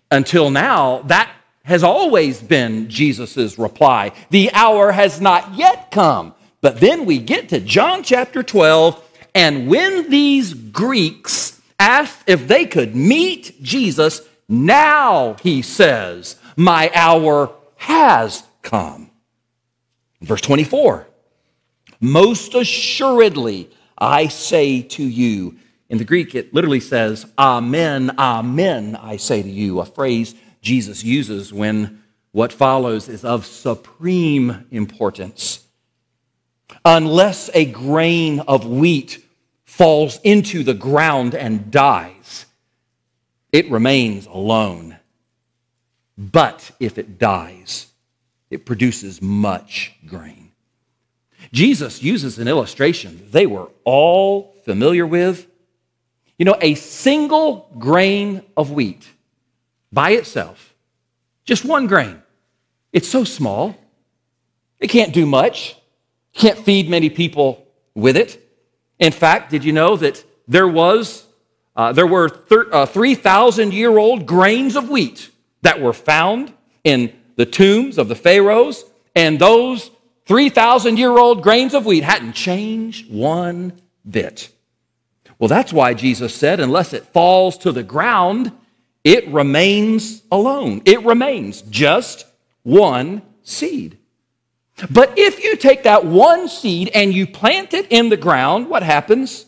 Until 0.09 0.49
now, 0.49 1.03
that 1.03 1.31
has 1.63 1.83
always 1.83 2.41
been 2.41 2.89
Jesus' 2.89 3.59
reply. 3.59 4.13
The 4.31 4.51
hour 4.53 4.91
has 4.91 5.21
not 5.21 5.53
yet 5.55 5.91
come. 5.91 6.33
But 6.61 6.79
then 6.79 7.05
we 7.05 7.19
get 7.19 7.49
to 7.49 7.59
John 7.59 8.01
chapter 8.01 8.41
12, 8.41 9.03
and 9.35 9.67
when 9.67 10.09
these 10.09 10.53
Greeks 10.53 11.61
asked 11.79 12.23
if 12.25 12.47
they 12.47 12.65
could 12.65 12.95
meet 12.95 13.61
Jesus, 13.61 14.21
now 14.49 15.35
he 15.43 15.61
says, 15.61 16.37
My 16.55 16.89
hour 16.95 17.51
has 17.75 18.43
come. 18.63 19.11
Verse 20.21 20.41
24 20.41 21.05
Most 21.99 22.55
assuredly, 22.55 23.69
I 23.97 24.27
say 24.29 24.81
to 24.81 25.03
you. 25.03 25.57
In 25.89 25.98
the 25.98 26.06
Greek, 26.06 26.36
it 26.36 26.53
literally 26.53 26.79
says, 26.79 27.25
Amen, 27.38 28.12
Amen, 28.17 28.96
I 28.96 29.17
say 29.17 29.41
to 29.41 29.50
you, 29.50 29.79
a 29.79 29.86
phrase 29.86 30.36
Jesus 30.62 31.03
uses 31.03 31.53
when 31.53 32.03
what 32.32 32.51
follows 32.51 33.08
is 33.08 33.24
of 33.24 33.46
supreme 33.46 34.67
importance. 34.70 35.65
Unless 36.84 37.50
a 37.53 37.65
grain 37.65 38.41
of 38.41 38.65
wheat 38.65 39.24
falls 39.63 40.20
into 40.24 40.63
the 40.63 40.74
ground 40.74 41.34
and 41.36 41.72
dies, 41.72 42.46
it 43.51 43.70
remains 43.72 44.25
alone. 44.25 44.98
But 46.17 46.72
if 46.79 46.98
it 46.98 47.17
dies, 47.17 47.88
it 48.50 48.65
produces 48.65 49.22
much 49.22 49.94
grain. 50.06 50.51
Jesus 51.53 52.03
uses 52.03 52.39
an 52.39 52.48
illustration 52.48 53.27
they 53.32 53.46
were 53.46 53.70
all 53.84 54.56
familiar 54.65 55.06
with. 55.06 55.48
You 56.38 56.46
know, 56.46 56.56
a 56.62 56.75
single 56.75 57.70
grain 57.77 58.44
of 58.56 58.72
wheat 58.72 59.08
by 59.91 60.12
itself, 60.12 60.74
just 61.46 61.65
one 61.65 61.88
grain, 61.88 62.22
it's 62.94 63.08
so 63.08 63.24
small, 63.24 63.75
it 64.79 64.88
can't 64.88 65.13
do 65.13 65.25
much, 65.25 65.75
can't 66.34 66.60
feed 66.60 66.89
many 66.89 67.10
people 67.10 67.65
with 67.96 68.15
it. 68.15 68.44
In 69.00 69.12
fact, 69.12 69.50
did 69.50 69.63
you 69.63 69.74
know 69.74 69.96
that 69.98 70.24
there 70.48 70.67
was 70.67 71.25
uh, 71.75 71.94
there 71.94 72.08
were 72.08 72.27
thir- 72.27 72.74
uh, 72.74 72.86
3,000 72.88 73.72
year 73.72 73.98
old 73.98 74.25
grains 74.25 74.75
of 74.75 74.89
wheat 74.89 75.29
that 75.62 75.79
were 75.79 75.94
found 75.94 76.51
in 76.84 77.13
the 77.36 77.46
tombs 77.46 78.00
of 78.00 78.08
the 78.08 78.15
pharaohs, 78.15 78.84
and 79.15 79.38
those 79.38 79.91
3,000 80.25 80.98
year 80.98 81.17
old 81.17 81.44
grains 81.44 81.75
of 81.75 81.86
wheat 81.86 82.03
hadn't 82.03 82.34
changed 82.34 83.12
one 83.12 83.74
bit. 84.10 84.50
Well, 85.39 85.48
that's 85.48 85.72
why 85.72 85.94
Jesus 85.94 86.34
said, 86.34 86.60
unless 86.60 86.94
it 86.94 87.06
falls 87.08 87.58
to 87.60 87.72
the 87.72 87.84
ground, 87.84 88.51
it 89.03 89.27
remains 89.27 90.24
alone. 90.32 90.82
It 90.86 91.03
remains 91.03 91.62
just 91.63 92.25
one 92.63 93.22
seed. 93.44 93.98
But 94.89 95.13
if 95.17 95.44
you 95.44 95.56
take 95.56 95.84
that 95.84 96.06
one 96.06 96.48
seed 96.48 96.91
and 96.94 97.13
you 97.13 97.25
plant 97.25 97.74
it 97.74 97.88
in 97.89 98.10
the 98.10 98.17
ground, 98.17 98.70
what 98.70 98.84
happens? 98.84 99.46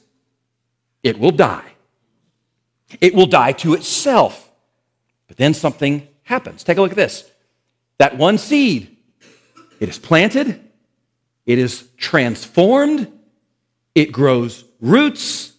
It 1.03 1.19
will 1.19 1.31
die. 1.31 1.65
It 3.01 3.13
will 3.13 3.27
die 3.27 3.51
to 3.53 3.73
itself. 3.73 4.51
But 5.27 5.37
then 5.37 5.53
something 5.53 6.07
happens. 6.23 6.63
Take 6.63 6.77
a 6.77 6.81
look 6.81 6.91
at 6.91 6.97
this. 6.97 7.29
That 7.99 8.17
one 8.17 8.37
seed, 8.37 8.97
it 9.79 9.89
is 9.89 9.99
planted, 9.99 10.59
it 11.45 11.59
is 11.59 11.87
transformed, 11.97 13.11
it 13.93 14.11
grows 14.11 14.63
roots, 14.79 15.53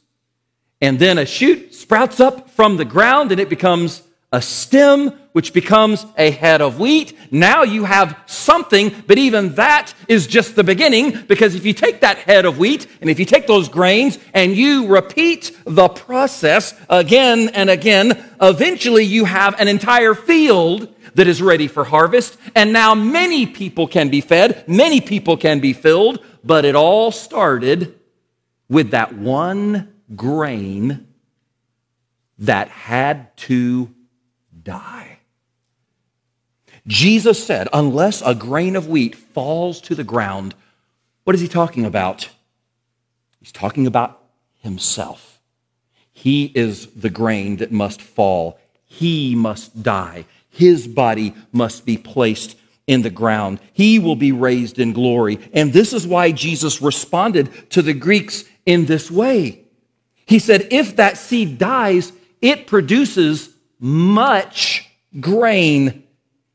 and 0.81 0.99
then 0.99 1.19
a 1.19 1.27
shoot 1.27 1.75
sprouts 1.75 2.21
up 2.21 2.51
from 2.51 2.77
the 2.77 2.85
ground 2.85 3.33
and 3.33 3.41
it 3.41 3.49
becomes 3.49 4.03
a 4.33 4.41
stem, 4.41 5.11
which 5.33 5.53
becomes 5.53 6.07
a 6.17 6.31
head 6.31 6.63
of 6.63 6.79
wheat. 6.79 7.17
Now 7.33 7.65
you 7.65 7.85
have 7.85 8.17
something, 8.27 8.95
but 9.07 9.19
even 9.19 9.55
that 9.57 9.93
is 10.07 10.29
just 10.29 10.55
the 10.55 10.63
beginning 10.63 11.23
because 11.27 11.57
if 11.57 11.67
you 11.67 11.73
take 11.73 12.01
that 12.01 12.19
head 12.19 12.45
of 12.45 12.59
wheat 12.59 12.87
and 13.01 13.11
if 13.11 13.19
you 13.19 13.25
take 13.25 13.49
those 13.49 13.69
grains 13.69 14.19
and 14.33 14.57
you 14.57 14.87
repeat 14.87 15.57
the 15.65 15.89
process 15.89 16.75
again 16.89 17.49
and 17.55 17.71
again, 17.71 18.25
eventually 18.41 19.05
you 19.05 19.25
have 19.25 19.59
an 19.61 19.67
entire 19.67 20.15
field 20.15 20.95
that 21.15 21.27
is 21.27 21.43
ready 21.43 21.67
for 21.67 21.83
harvest. 21.83 22.37
And 22.55 22.73
now 22.73 22.95
many 22.95 23.47
people 23.47 23.89
can 23.89 24.11
be 24.11 24.21
fed, 24.21 24.65
many 24.69 25.01
people 25.01 25.37
can 25.37 25.59
be 25.59 25.73
filled, 25.73 26.25
but 26.45 26.65
it 26.65 26.77
all 26.77 27.11
started 27.11 27.99
with 28.69 28.93
that 28.93 29.13
one 29.13 29.93
grain 30.15 31.07
that 32.39 32.69
had 32.69 33.37
to 33.37 33.95
die. 34.63 35.19
Jesus 36.87 37.45
said, 37.45 37.69
unless 37.73 38.23
a 38.23 38.35
grain 38.35 38.75
of 38.75 38.89
wheat 38.89 39.15
falls 39.15 39.81
to 39.83 39.95
the 39.95 40.05
ground, 40.05 40.55
what 41.25 41.35
is 41.35 41.41
he 41.41 41.49
talking 41.49 41.85
about? 41.85 42.29
He's 43.39 43.53
talking 43.53 43.87
about 43.87 44.23
himself. 44.63 45.41
He 46.13 46.47
is 46.55 46.87
the 46.89 47.11
grain 47.11 47.59
that 47.59 47.73
must 47.73 48.03
fall. 48.03 48.59
He 48.85 49.35
must 49.35 49.83
die. 49.83 50.27
His 50.49 50.89
body 50.89 51.35
must 51.53 51.87
be 51.87 51.97
placed 51.97 52.57
in 52.87 53.03
the 53.03 53.11
ground. 53.11 53.61
He 53.73 53.99
will 53.99 54.17
be 54.17 54.33
raised 54.33 54.79
in 54.79 54.93
glory. 54.93 55.39
And 55.53 55.73
this 55.73 55.93
is 55.93 56.07
why 56.07 56.33
Jesus 56.33 56.83
responded 56.83 57.71
to 57.71 57.83
the 57.83 57.95
Greeks 57.95 58.45
in 58.67 58.87
this 58.87 59.11
way. 59.11 59.60
He 60.31 60.39
said, 60.39 60.69
If 60.71 60.95
that 60.97 61.19
seed 61.19 61.59
dies, 61.59 62.13
it 62.41 62.69
produces 62.69 63.51
much 63.81 64.89
grain. 65.19 66.05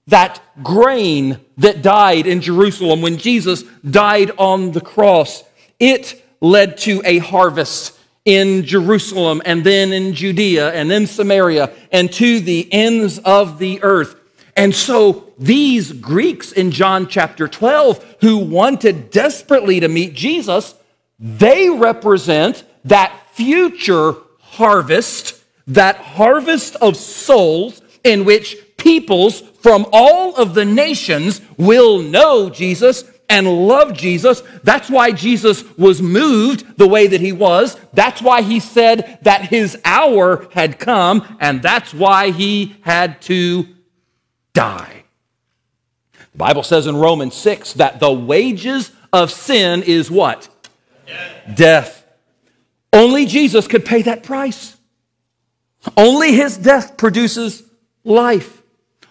That 0.07 0.41
grain 0.63 1.41
that 1.57 1.81
died 1.81 2.25
in 2.25 2.39
Jerusalem 2.39 3.01
when 3.01 3.17
Jesus 3.17 3.63
died 3.83 4.31
on 4.37 4.71
the 4.71 4.79
cross, 4.79 5.43
it 5.77 6.23
led 6.39 6.77
to 6.79 7.01
a 7.03 7.17
harvest 7.17 7.99
in 8.23 8.63
Jerusalem 8.63 9.41
and 9.43 9.65
then 9.65 9.91
in 9.91 10.13
Judea 10.13 10.71
and 10.71 10.89
then 10.89 11.05
Samaria 11.05 11.73
and 11.91 12.09
to 12.13 12.39
the 12.39 12.71
ends 12.71 13.19
of 13.19 13.59
the 13.59 13.83
earth. 13.83 14.15
And 14.55 14.73
so 14.73 15.33
these 15.37 15.91
Greeks 15.91 16.53
in 16.53 16.71
John 16.71 17.09
chapter 17.09 17.49
12 17.49 18.17
who 18.21 18.37
wanted 18.37 19.11
desperately 19.11 19.81
to 19.81 19.89
meet 19.89 20.13
Jesus, 20.13 20.75
they 21.19 21.69
represent 21.69 22.63
that 22.85 23.11
future 23.35 24.15
harvest 24.39 25.43
that 25.67 25.97
harvest 25.97 26.75
of 26.77 26.95
souls 26.95 27.81
in 28.03 28.23
which 28.23 28.57
peoples 28.77 29.41
from 29.41 29.85
all 29.91 30.35
of 30.35 30.53
the 30.53 30.65
nations 30.65 31.41
will 31.57 32.01
know 32.01 32.49
Jesus 32.49 33.03
and 33.27 33.67
love 33.67 33.93
Jesus. 33.93 34.43
That's 34.63 34.89
why 34.89 35.11
Jesus 35.11 35.63
was 35.77 36.01
moved 36.01 36.77
the 36.77 36.87
way 36.87 37.07
that 37.07 37.21
he 37.21 37.31
was. 37.31 37.77
That's 37.93 38.21
why 38.21 38.43
he 38.43 38.59
said 38.59 39.17
that 39.23 39.45
his 39.49 39.77
hour 39.83 40.47
had 40.51 40.77
come, 40.77 41.37
and 41.39 41.61
that's 41.61 41.93
why 41.93 42.29
he 42.31 42.75
had 42.81 43.21
to 43.23 43.67
die. 44.53 45.03
The 46.33 46.37
Bible 46.37 46.63
says 46.63 46.85
in 46.85 46.95
Romans 46.95 47.33
6 47.33 47.73
that 47.73 47.99
the 47.99 48.11
wages 48.11 48.91
of 49.11 49.31
sin 49.31 49.81
is 49.81 50.11
what? 50.11 50.47
Death. 51.07 51.55
Death. 51.55 52.04
Only 52.95 53.25
Jesus 53.25 53.67
could 53.67 53.83
pay 53.83 54.03
that 54.03 54.23
price. 54.23 54.77
Only 55.97 56.31
his 56.31 56.57
death 56.57 56.95
produces 56.95 57.61
life. 58.05 58.61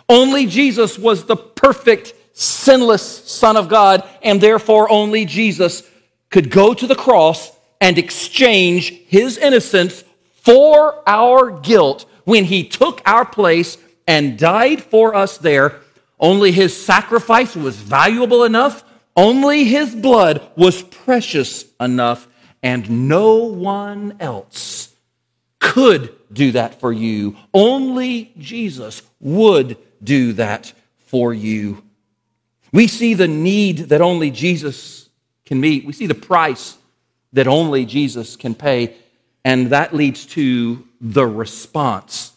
Only 0.09 0.47
Jesus 0.47 0.99
was 0.99 1.27
the 1.27 1.37
perfect, 1.37 2.15
sinless 2.33 3.03
Son 3.03 3.59
of 3.59 3.69
God, 3.69 4.09
and 4.23 4.41
therefore 4.41 4.91
only 4.91 5.27
Jesus 5.27 5.89
could 6.31 6.51
go 6.51 6.73
to 6.73 6.87
the 6.87 6.95
cross 6.95 7.53
and 7.79 7.99
exchange 7.99 8.91
his 9.07 9.37
innocence 9.37 10.03
for 10.33 11.03
our 11.07 11.51
guilt 11.61 12.07
when 12.25 12.45
he 12.47 12.67
took 12.67 13.03
our 13.05 13.27
place 13.27 13.77
and 14.07 14.39
died 14.39 14.83
for 14.83 15.15
us 15.15 15.37
there. 15.37 15.81
Only 16.19 16.53
his 16.53 16.75
sacrifice 16.75 17.55
was 17.55 17.77
valuable 17.77 18.45
enough, 18.45 18.83
only 19.15 19.65
his 19.65 19.95
blood 19.95 20.41
was 20.57 20.83
precious 20.83 21.67
enough, 21.79 22.27
and 22.65 23.09
no 23.09 23.45
one 23.45 24.17
else 24.19 24.93
could 25.61 26.15
do 26.33 26.53
that 26.53 26.81
for 26.81 26.93
you. 26.93 27.37
Only 27.53 28.33
Jesus 28.39 29.03
would 29.21 29.77
do 30.03 30.33
that 30.33 30.73
for 31.07 31.35
you. 31.35 31.85
We 32.73 32.89
see 32.89 33.13
the 33.13 33.29
need 33.29 33.91
that 33.91 34.01
only 34.01 34.31
Jesus 34.31 35.11
can 35.45 35.61
meet. 35.61 35.85
We 35.85 35.93
see 35.93 36.07
the 36.07 36.15
price 36.15 36.79
that 37.35 37.47
only 37.47 37.85
Jesus 37.85 38.35
can 38.35 38.55
pay. 38.55 38.97
And 39.45 39.69
that 39.69 39.95
leads 39.95 40.25
to 40.27 40.89
the 41.01 41.27
response 41.27 42.33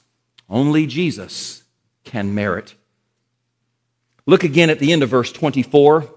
only 0.50 0.88
Jesus 0.88 1.64
can 2.04 2.34
merit. 2.36 2.76
Look 4.26 4.44
again 4.44 4.70
at 4.70 4.80
the 4.80 4.92
end 4.92 5.04
of 5.04 5.10
verse 5.10 5.32
24. 5.32 6.10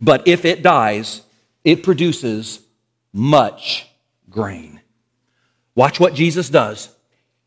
But 0.00 0.26
if 0.26 0.44
it 0.44 0.62
dies, 0.62 1.22
it 1.64 1.82
produces 1.84 2.61
much 3.12 3.86
grain. 4.30 4.80
Watch 5.74 6.00
what 6.00 6.14
Jesus 6.14 6.48
does. 6.48 6.94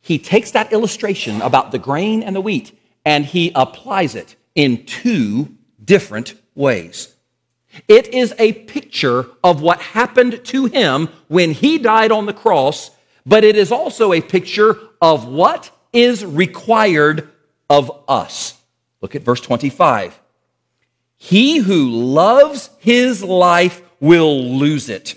He 0.02 0.20
takes 0.20 0.52
that 0.52 0.72
illustration 0.72 1.42
about 1.42 1.72
the 1.72 1.80
grain 1.80 2.24
and 2.24 2.36
the 2.36 2.42
wheat 2.42 2.78
and 3.06 3.26
he 3.26 3.52
applies 3.56 4.16
it 4.16 4.36
in 4.56 4.86
two 4.86 5.56
different 5.84 6.34
ways. 6.56 7.14
It 7.88 8.08
is 8.14 8.34
a 8.40 8.54
picture 8.54 9.28
of 9.44 9.62
what 9.62 9.80
happened 9.82 10.44
to 10.46 10.66
him 10.66 11.10
when 11.28 11.52
he 11.52 11.78
died 11.78 12.12
on 12.12 12.26
the 12.26 12.34
cross, 12.34 12.92
but 13.26 13.44
it 13.44 13.56
is 13.56 13.72
also 13.72 14.14
a 14.14 14.22
picture 14.22 14.78
of 15.02 15.28
what 15.28 15.70
is 15.94 16.26
required 16.26 17.30
of 17.70 17.92
us. 18.08 18.60
Look 19.02 19.16
at 19.16 19.24
verse 19.24 19.42
25. 19.42 20.20
He 21.18 21.58
who 21.58 21.90
loves 21.90 22.70
his 22.80 23.24
life 23.24 23.82
will 24.00 24.44
lose 24.58 24.90
it 24.90 25.16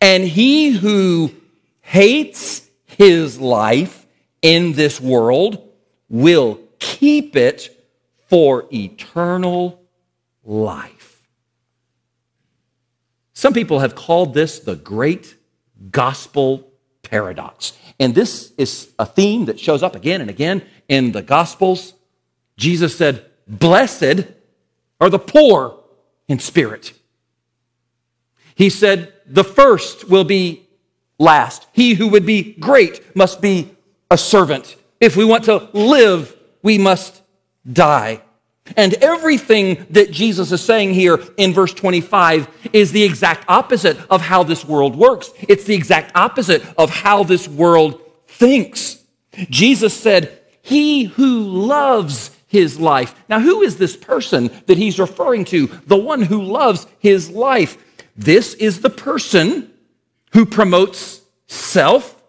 And 0.00 0.24
he 0.24 0.70
who 0.70 1.32
hates 1.80 2.68
his 2.86 3.38
life 3.38 4.06
in 4.42 4.72
this 4.72 5.00
world 5.00 5.68
will 6.08 6.60
keep 6.78 7.36
it 7.36 7.76
for 8.28 8.66
eternal 8.72 9.82
life. 10.44 11.28
Some 13.34 13.52
people 13.52 13.80
have 13.80 13.94
called 13.94 14.34
this 14.34 14.60
the 14.60 14.76
great 14.76 15.34
gospel 15.90 16.70
paradox. 17.02 17.72
And 17.98 18.14
this 18.14 18.52
is 18.56 18.90
a 18.98 19.06
theme 19.06 19.46
that 19.46 19.58
shows 19.58 19.82
up 19.82 19.96
again 19.96 20.20
and 20.20 20.30
again 20.30 20.62
in 20.88 21.12
the 21.12 21.22
gospels. 21.22 21.94
Jesus 22.56 22.96
said, 22.96 23.24
Blessed 23.46 24.26
are 25.00 25.10
the 25.10 25.18
poor 25.18 25.78
in 26.28 26.38
spirit. 26.38 26.92
He 28.60 28.68
said, 28.68 29.14
The 29.26 29.42
first 29.42 30.10
will 30.10 30.24
be 30.24 30.68
last. 31.18 31.66
He 31.72 31.94
who 31.94 32.08
would 32.08 32.26
be 32.26 32.52
great 32.52 33.16
must 33.16 33.40
be 33.40 33.74
a 34.10 34.18
servant. 34.18 34.76
If 35.00 35.16
we 35.16 35.24
want 35.24 35.44
to 35.44 35.70
live, 35.72 36.36
we 36.62 36.76
must 36.76 37.22
die. 37.72 38.20
And 38.76 38.92
everything 38.94 39.86
that 39.88 40.10
Jesus 40.10 40.52
is 40.52 40.62
saying 40.62 40.92
here 40.92 41.24
in 41.38 41.54
verse 41.54 41.72
25 41.72 42.68
is 42.74 42.92
the 42.92 43.02
exact 43.02 43.46
opposite 43.48 43.96
of 44.10 44.20
how 44.20 44.42
this 44.42 44.62
world 44.62 44.94
works. 44.94 45.30
It's 45.48 45.64
the 45.64 45.74
exact 45.74 46.12
opposite 46.14 46.62
of 46.76 46.90
how 46.90 47.24
this 47.24 47.48
world 47.48 47.98
thinks. 48.26 49.02
Jesus 49.48 49.98
said, 49.98 50.38
He 50.60 51.04
who 51.04 51.44
loves 51.44 52.30
his 52.50 52.80
life. 52.80 53.14
Now, 53.28 53.38
who 53.38 53.62
is 53.62 53.76
this 53.76 53.96
person 53.96 54.50
that 54.66 54.76
he's 54.76 54.98
referring 54.98 55.44
to? 55.46 55.68
The 55.86 55.96
one 55.96 56.20
who 56.20 56.42
loves 56.42 56.86
his 56.98 57.30
life. 57.30 57.78
This 58.20 58.52
is 58.52 58.82
the 58.82 58.90
person 58.90 59.72
who 60.34 60.44
promotes 60.44 61.22
self, 61.46 62.22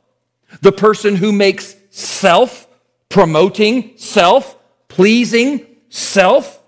the 0.62 0.72
person 0.72 1.18
who 1.18 1.34
makes 1.34 1.76
self 1.90 2.66
promoting 3.10 3.98
self, 3.98 4.58
pleasing 4.88 5.68
self, 5.90 6.64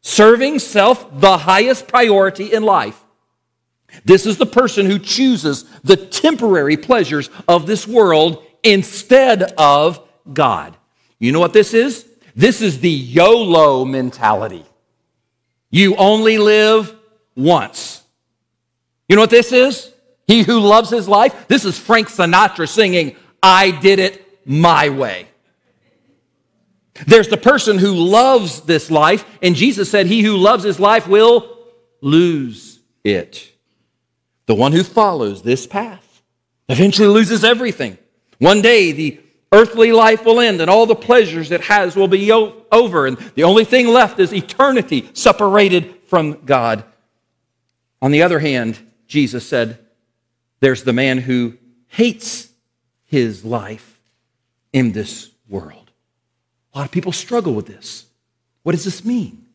serving 0.00 0.58
self 0.58 1.20
the 1.20 1.36
highest 1.36 1.86
priority 1.86 2.50
in 2.50 2.62
life. 2.62 2.98
This 4.06 4.24
is 4.24 4.38
the 4.38 4.46
person 4.46 4.86
who 4.86 4.98
chooses 4.98 5.64
the 5.84 5.98
temporary 5.98 6.78
pleasures 6.78 7.28
of 7.46 7.66
this 7.66 7.86
world 7.86 8.42
instead 8.62 9.42
of 9.58 10.00
God. 10.32 10.74
You 11.18 11.32
know 11.32 11.40
what 11.40 11.52
this 11.52 11.74
is? 11.74 12.06
This 12.34 12.62
is 12.62 12.80
the 12.80 12.90
YOLO 12.90 13.84
mentality. 13.84 14.64
You 15.70 15.94
only 15.96 16.38
live 16.38 16.94
once. 17.34 17.95
You 19.08 19.16
know 19.16 19.22
what 19.22 19.30
this 19.30 19.52
is? 19.52 19.92
He 20.26 20.42
who 20.42 20.60
loves 20.60 20.90
his 20.90 21.08
life. 21.08 21.46
This 21.48 21.64
is 21.64 21.78
Frank 21.78 22.08
Sinatra 22.08 22.68
singing, 22.68 23.16
I 23.42 23.70
did 23.70 23.98
it 23.98 24.26
my 24.44 24.88
way. 24.88 25.28
There's 27.06 27.28
the 27.28 27.36
person 27.36 27.78
who 27.78 27.94
loves 27.94 28.62
this 28.62 28.90
life, 28.90 29.24
and 29.42 29.54
Jesus 29.54 29.90
said, 29.90 30.06
He 30.06 30.22
who 30.22 30.36
loves 30.36 30.64
his 30.64 30.80
life 30.80 31.06
will 31.06 31.58
lose 32.00 32.80
it. 33.04 33.52
The 34.46 34.54
one 34.54 34.72
who 34.72 34.82
follows 34.82 35.42
this 35.42 35.66
path 35.66 36.22
eventually 36.68 37.08
loses 37.08 37.44
everything. 37.44 37.98
One 38.38 38.62
day, 38.62 38.92
the 38.92 39.20
earthly 39.52 39.92
life 39.92 40.24
will 40.24 40.40
end, 40.40 40.60
and 40.60 40.70
all 40.70 40.86
the 40.86 40.94
pleasures 40.94 41.50
it 41.50 41.62
has 41.62 41.96
will 41.96 42.08
be 42.08 42.32
over, 42.32 43.06
and 43.06 43.18
the 43.34 43.44
only 43.44 43.64
thing 43.64 43.88
left 43.88 44.18
is 44.18 44.32
eternity 44.32 45.10
separated 45.12 45.96
from 46.06 46.44
God. 46.44 46.84
On 48.00 48.10
the 48.10 48.22
other 48.22 48.38
hand, 48.38 48.78
Jesus 49.06 49.48
said, 49.48 49.78
There's 50.60 50.84
the 50.84 50.92
man 50.92 51.18
who 51.18 51.56
hates 51.88 52.50
his 53.04 53.44
life 53.44 54.00
in 54.72 54.92
this 54.92 55.30
world. 55.48 55.90
A 56.74 56.78
lot 56.78 56.86
of 56.86 56.92
people 56.92 57.12
struggle 57.12 57.54
with 57.54 57.66
this. 57.66 58.06
What 58.62 58.72
does 58.72 58.84
this 58.84 59.04
mean? 59.04 59.46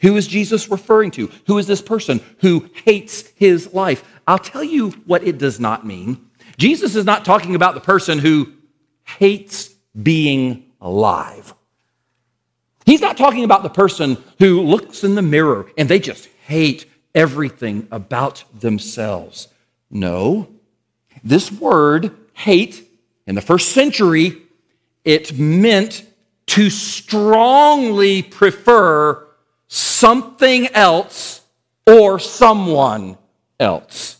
Who 0.00 0.16
is 0.16 0.26
Jesus 0.26 0.70
referring 0.70 1.10
to? 1.12 1.30
Who 1.46 1.58
is 1.58 1.66
this 1.66 1.80
person 1.80 2.20
who 2.40 2.68
hates 2.84 3.28
his 3.36 3.72
life? 3.72 4.04
I'll 4.26 4.38
tell 4.38 4.64
you 4.64 4.90
what 5.06 5.26
it 5.26 5.38
does 5.38 5.58
not 5.58 5.86
mean. 5.86 6.28
Jesus 6.58 6.94
is 6.96 7.04
not 7.04 7.24
talking 7.24 7.54
about 7.54 7.74
the 7.74 7.80
person 7.80 8.18
who 8.18 8.52
hates 9.04 9.70
being 10.00 10.64
alive. 10.80 11.54
He's 12.84 13.00
not 13.00 13.16
talking 13.16 13.44
about 13.44 13.62
the 13.62 13.70
person 13.70 14.22
who 14.38 14.62
looks 14.62 15.02
in 15.02 15.14
the 15.14 15.22
mirror 15.22 15.70
and 15.76 15.88
they 15.88 15.98
just 15.98 16.28
hate 16.44 16.86
everything 17.16 17.88
about 17.90 18.44
themselves. 18.60 19.48
No. 19.90 20.48
This 21.24 21.50
word, 21.50 22.14
hate, 22.34 22.86
in 23.26 23.34
the 23.34 23.40
first 23.40 23.70
century, 23.70 24.42
it 25.04 25.36
meant 25.36 26.04
to 26.48 26.68
strongly 26.70 28.22
prefer 28.22 29.26
something 29.66 30.68
else 30.68 31.40
or 31.86 32.18
someone 32.18 33.16
else. 33.58 34.18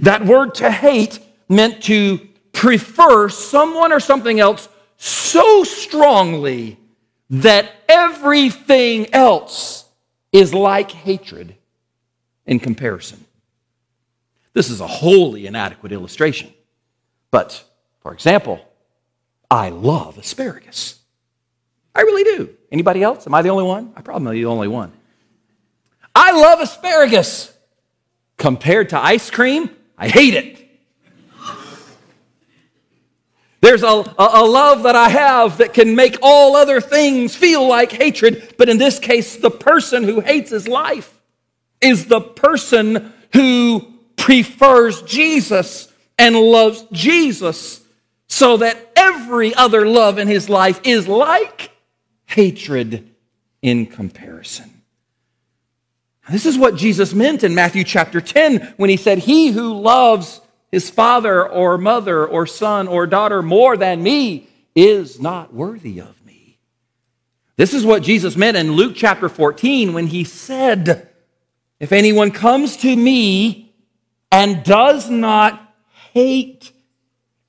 That 0.00 0.26
word 0.26 0.56
to 0.56 0.70
hate 0.70 1.20
meant 1.48 1.84
to 1.84 2.18
prefer 2.52 3.28
someone 3.28 3.92
or 3.92 4.00
something 4.00 4.40
else 4.40 4.68
so 4.96 5.64
strongly 5.64 6.78
that 7.30 7.70
everything 7.88 9.12
else 9.14 9.84
is 10.32 10.52
like 10.52 10.90
hatred 10.90 11.56
in 12.46 12.58
comparison. 12.58 13.24
This 14.54 14.68
is 14.68 14.80
a 14.80 14.86
wholly 14.86 15.46
inadequate 15.46 15.92
illustration. 15.92 16.52
But, 17.30 17.64
for 18.00 18.12
example, 18.12 18.60
I 19.50 19.70
love 19.70 20.18
asparagus. 20.18 21.00
I 21.94 22.02
really 22.02 22.24
do. 22.24 22.50
Anybody 22.70 23.02
else? 23.02 23.26
Am 23.26 23.34
I 23.34 23.42
the 23.42 23.50
only 23.50 23.64
one? 23.64 23.92
I 23.96 24.02
probably 24.02 24.40
the 24.40 24.46
only 24.46 24.68
one. 24.68 24.92
I 26.14 26.32
love 26.32 26.60
asparagus. 26.60 27.54
Compared 28.36 28.90
to 28.90 28.98
ice 28.98 29.30
cream, 29.30 29.70
I 29.96 30.08
hate 30.08 30.34
it. 30.34 30.58
There's 33.60 33.84
a, 33.84 33.86
a, 33.86 34.14
a, 34.18 34.44
love 34.44 34.82
that 34.82 34.96
I 34.96 35.08
have 35.08 35.58
that 35.58 35.72
can 35.72 35.94
make 35.94 36.16
all 36.20 36.56
other 36.56 36.80
things 36.80 37.36
feel 37.36 37.68
like 37.68 37.92
hatred, 37.92 38.54
but 38.58 38.68
in 38.68 38.76
this 38.76 38.98
case, 38.98 39.36
the 39.36 39.52
person 39.52 40.02
who 40.02 40.18
hates 40.18 40.50
his 40.50 40.66
life 40.66 41.21
is 41.82 42.06
the 42.06 42.20
person 42.20 43.12
who 43.32 43.92
prefers 44.16 45.02
Jesus 45.02 45.92
and 46.18 46.36
loves 46.36 46.84
Jesus 46.92 47.82
so 48.28 48.56
that 48.58 48.92
every 48.96 49.54
other 49.54 49.86
love 49.86 50.18
in 50.18 50.28
his 50.28 50.48
life 50.48 50.80
is 50.84 51.08
like 51.08 51.70
hatred 52.26 53.10
in 53.60 53.86
comparison. 53.86 54.82
This 56.30 56.46
is 56.46 56.56
what 56.56 56.76
Jesus 56.76 57.12
meant 57.12 57.42
in 57.42 57.54
Matthew 57.54 57.84
chapter 57.84 58.20
10 58.20 58.74
when 58.76 58.90
he 58.90 58.96
said, 58.96 59.18
He 59.18 59.50
who 59.50 59.74
loves 59.74 60.40
his 60.70 60.88
father 60.88 61.46
or 61.46 61.76
mother 61.76 62.26
or 62.26 62.46
son 62.46 62.88
or 62.88 63.06
daughter 63.06 63.42
more 63.42 63.76
than 63.76 64.02
me 64.02 64.48
is 64.74 65.20
not 65.20 65.52
worthy 65.52 66.00
of 66.00 66.24
me. 66.24 66.58
This 67.56 67.74
is 67.74 67.84
what 67.84 68.02
Jesus 68.02 68.36
meant 68.36 68.56
in 68.56 68.72
Luke 68.72 68.94
chapter 68.96 69.28
14 69.28 69.92
when 69.92 70.06
he 70.06 70.24
said, 70.24 71.08
If 71.82 71.90
anyone 71.90 72.30
comes 72.30 72.76
to 72.78 72.96
me 72.96 73.74
and 74.30 74.62
does 74.62 75.10
not 75.10 75.74
hate 76.12 76.70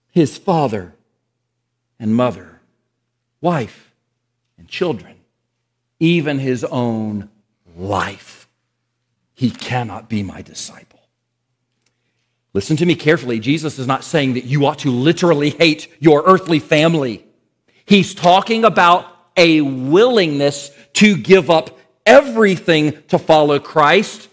his 0.10 0.40
father 0.40 0.96
and 2.00 2.16
mother, 2.16 2.60
wife, 3.42 3.94
and 4.58 4.68
children, 4.68 5.18
even 6.00 6.40
his 6.40 6.64
own 6.64 7.30
life. 7.78 8.48
He 9.36 9.52
cannot 9.52 10.10
be 10.10 10.24
my 10.24 10.42
disciple. 10.42 11.02
Listen 12.54 12.76
to 12.78 12.88
me 12.88 12.96
carefully. 12.96 13.40
Jesus 13.40 13.78
is 13.78 13.86
not 13.86 14.04
saying 14.04 14.34
that 14.34 14.46
you 14.46 14.66
ought 14.66 14.80
to 14.80 14.90
literally 14.90 15.52
hate 15.52 15.88
your 16.00 16.24
earthly 16.26 16.58
family. 16.58 17.24
He's 17.86 18.16
talking 18.16 18.66
about 18.66 19.06
a 19.38 19.62
willingness 19.62 20.72
to 20.94 21.16
give 21.16 21.52
up 21.52 21.78
everything 22.06 23.02
to 23.08 23.18
follow 23.18 23.60
Christ, 23.60 24.30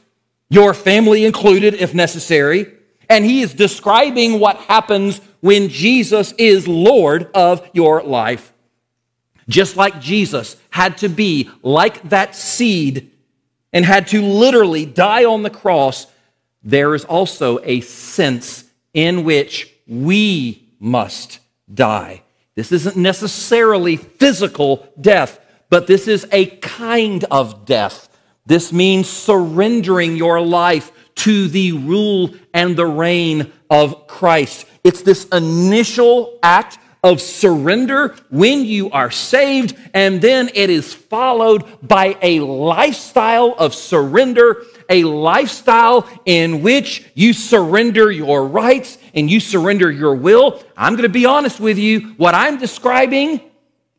your 0.49 0.75
family 0.75 1.25
included, 1.25 1.75
if 1.75 1.95
necessary. 1.95 2.73
And 3.09 3.25
he 3.25 3.43
is 3.43 3.55
describing 3.55 4.39
what 4.39 4.57
happens 4.57 5.21
when 5.41 5.69
Jesus 5.69 6.33
is 6.39 6.69
Lord 6.69 7.31
of 7.35 7.69
your 7.73 8.03
life. 8.03 8.53
Just 9.49 9.77
like 9.77 10.01
Jesus 10.01 10.57
had 10.71 10.99
to 10.99 11.09
be 11.09 11.51
like 11.63 12.09
that 12.11 12.37
seed 12.37 13.11
and 13.73 13.85
had 13.85 14.07
to 14.09 14.23
literally 14.23 14.87
die 14.87 15.25
on 15.25 15.43
the 15.43 15.51
cross, 15.51 16.07
there 16.63 16.95
is 16.95 17.05
also 17.05 17.59
a 17.65 17.81
sense 17.81 18.65
in 18.95 19.25
which 19.25 19.73
we 19.87 20.69
must 20.79 21.41
die. 21.73 22.23
This 22.55 22.73
isn't 22.73 22.97
necessarily 22.97 23.97
physical 23.97 24.87
death, 25.01 25.39
but 25.71 25.87
this 25.87 26.07
is 26.07 26.27
a 26.33 26.47
kind 26.47 27.25
of 27.31 27.65
death. 27.65 28.09
This 28.45 28.73
means 28.73 29.09
surrendering 29.09 30.17
your 30.17 30.41
life 30.41 30.93
to 31.17 31.49
the 31.49 31.73
rule 31.73 32.35
and 32.53 32.77
the 32.77 32.87
reign 32.87 33.53
of 33.71 34.07
Christ. 34.07 34.67
It's 34.83 35.03
this 35.03 35.27
initial 35.27 36.39
act 36.43 36.79
of 37.03 37.21
surrender 37.21 38.15
when 38.31 38.65
you 38.65 38.91
are 38.91 39.11
saved, 39.11 39.77
and 39.95 40.21
then 40.21 40.51
it 40.55 40.69
is 40.69 40.93
followed 40.93 41.65
by 41.87 42.17
a 42.21 42.41
lifestyle 42.41 43.55
of 43.59 43.75
surrender, 43.75 44.65
a 44.89 45.05
lifestyle 45.05 46.07
in 46.27 46.63
which 46.63 47.05
you 47.15 47.33
surrender 47.33 48.11
your 48.11 48.47
rights 48.47 48.99
and 49.15 49.31
you 49.31 49.41
surrender 49.41 49.91
your 49.91 50.15
will. 50.15 50.63
I'm 50.77 50.93
going 50.95 51.05
to 51.05 51.09
be 51.09 51.25
honest 51.25 51.59
with 51.59 51.79
you. 51.79 52.15
What 52.17 52.35
I'm 52.35 52.59
describing, 52.59 53.41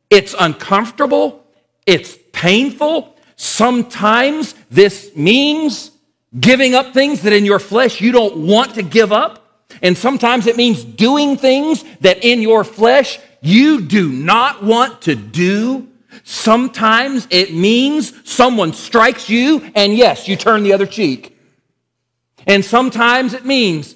it's 0.10 0.36
uncomfortable, 0.38 1.41
it's 1.86 2.18
painful. 2.32 3.16
Sometimes 3.36 4.54
this 4.70 5.16
means 5.16 5.92
giving 6.40 6.76
up 6.76 6.94
things 6.94 7.22
that 7.24 7.34
in 7.34 7.46
your 7.46 7.60
flesh 7.60 8.02
you 8.02 8.12
don't 8.12 8.38
want 8.38 8.76
to 8.76 8.84
give 8.84 9.12
up. 9.12 9.38
And 9.82 9.98
sometimes 9.98 10.48
it 10.48 10.58
means 10.58 10.84
doing 10.84 11.38
things 11.38 11.84
that 12.02 12.24
in 12.24 12.42
your 12.42 12.64
flesh 12.64 13.20
you 13.42 13.82
do 13.82 14.10
not 14.10 14.64
want 14.64 15.02
to 15.04 15.16
do. 15.16 15.88
Sometimes 16.24 17.28
it 17.30 17.54
means 17.54 18.14
someone 18.30 18.74
strikes 18.74 19.30
you 19.30 19.72
and 19.76 19.96
yes, 19.96 20.28
you 20.28 20.36
turn 20.36 20.64
the 20.64 20.74
other 20.74 20.86
cheek. 20.86 21.38
And 22.46 22.64
sometimes 22.64 23.34
it 23.34 23.46
means 23.46 23.96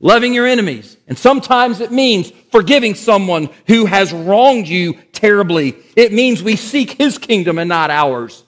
loving 0.00 0.34
your 0.34 0.46
enemies. 0.46 0.96
And 1.08 1.18
sometimes 1.18 1.80
it 1.80 1.90
means 1.90 2.30
forgiving 2.52 2.94
someone 2.94 3.48
who 3.66 3.86
has 3.86 4.12
wronged 4.12 4.68
you 4.68 4.98
terribly. 5.14 5.76
It 5.96 6.12
means 6.12 6.42
we 6.42 6.56
seek 6.56 6.92
his 6.92 7.16
kingdom 7.18 7.58
and 7.58 7.68
not 7.68 7.90
ours, 7.90 8.44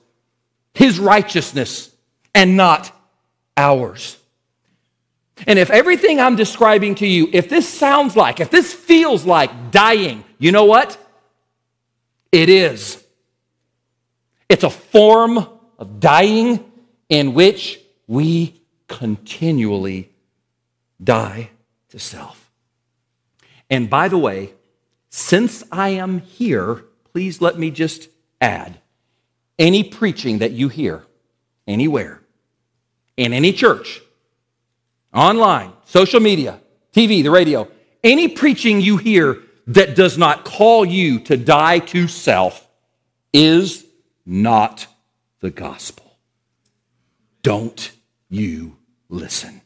his 0.74 0.98
righteousness 0.98 1.94
and 2.34 2.56
not 2.56 2.92
ours. 3.56 4.18
And 5.46 5.58
if 5.58 5.70
everything 5.70 6.20
I'm 6.20 6.36
describing 6.36 6.94
to 6.96 7.06
you, 7.06 7.28
if 7.32 7.48
this 7.48 7.68
sounds 7.68 8.16
like, 8.16 8.40
if 8.40 8.50
this 8.50 8.72
feels 8.72 9.24
like 9.24 9.70
dying, 9.70 10.24
you 10.38 10.52
know 10.52 10.64
what? 10.64 10.98
It 12.32 12.48
is. 12.48 13.02
It's 14.48 14.64
a 14.64 14.70
form 14.70 15.46
of 15.78 16.00
dying 16.00 16.64
in 17.08 17.34
which 17.34 17.80
we 18.06 18.60
continually 18.88 20.10
die 21.02 21.50
to 21.90 21.98
self. 21.98 22.50
And 23.68 23.90
by 23.90 24.08
the 24.08 24.18
way, 24.18 24.52
since 25.16 25.64
I 25.72 25.88
am 25.90 26.18
here, 26.18 26.84
please 27.12 27.40
let 27.40 27.58
me 27.58 27.70
just 27.70 28.10
add 28.38 28.78
any 29.58 29.82
preaching 29.82 30.38
that 30.38 30.52
you 30.52 30.68
hear 30.68 31.06
anywhere, 31.66 32.20
in 33.16 33.32
any 33.32 33.50
church, 33.50 34.02
online, 35.14 35.72
social 35.86 36.20
media, 36.20 36.60
TV, 36.92 37.22
the 37.22 37.30
radio, 37.30 37.66
any 38.04 38.28
preaching 38.28 38.82
you 38.82 38.98
hear 38.98 39.42
that 39.68 39.96
does 39.96 40.18
not 40.18 40.44
call 40.44 40.84
you 40.84 41.18
to 41.20 41.38
die 41.38 41.78
to 41.78 42.06
self 42.06 42.68
is 43.32 43.86
not 44.26 44.86
the 45.40 45.50
gospel. 45.50 46.18
Don't 47.42 47.90
you 48.28 48.76
listen. 49.08 49.62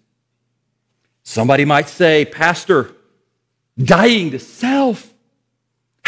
Somebody 1.24 1.64
might 1.64 1.88
say, 1.88 2.24
Pastor, 2.24 2.92
dying 3.76 4.30
to 4.30 4.38
self, 4.38 5.12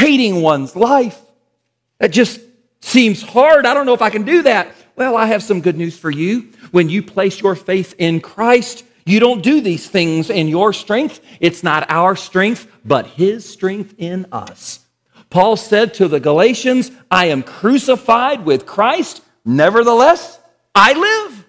hating 0.02 0.42
one's 0.42 0.74
life, 0.74 1.20
that 1.98 2.10
just 2.10 2.40
seems 2.80 3.22
hard. 3.22 3.66
I 3.66 3.72
don't 3.72 3.86
know 3.86 3.94
if 3.94 4.02
I 4.02 4.10
can 4.10 4.24
do 4.24 4.42
that. 4.42 4.74
Well, 4.96 5.16
I 5.16 5.26
have 5.26 5.44
some 5.44 5.60
good 5.60 5.76
news 5.76 5.96
for 5.96 6.10
you. 6.10 6.48
When 6.72 6.88
you 6.88 7.04
place 7.04 7.40
your 7.40 7.54
faith 7.54 7.94
in 7.98 8.20
Christ, 8.20 8.84
you 9.06 9.20
don't 9.20 9.44
do 9.44 9.60
these 9.60 9.88
things 9.88 10.28
in 10.28 10.48
your 10.48 10.72
strength. 10.72 11.20
It's 11.38 11.62
not 11.62 11.88
our 11.88 12.16
strength, 12.16 12.66
but 12.84 13.06
His 13.06 13.48
strength 13.48 13.94
in 13.96 14.26
us. 14.32 14.80
Paul 15.30 15.56
said 15.56 15.94
to 15.94 16.08
the 16.08 16.18
Galatians, 16.18 16.90
I 17.08 17.26
am 17.26 17.44
crucified 17.44 18.44
with 18.44 18.66
Christ. 18.66 19.22
Nevertheless, 19.44 20.40
I 20.74 20.94
live. 20.94 21.46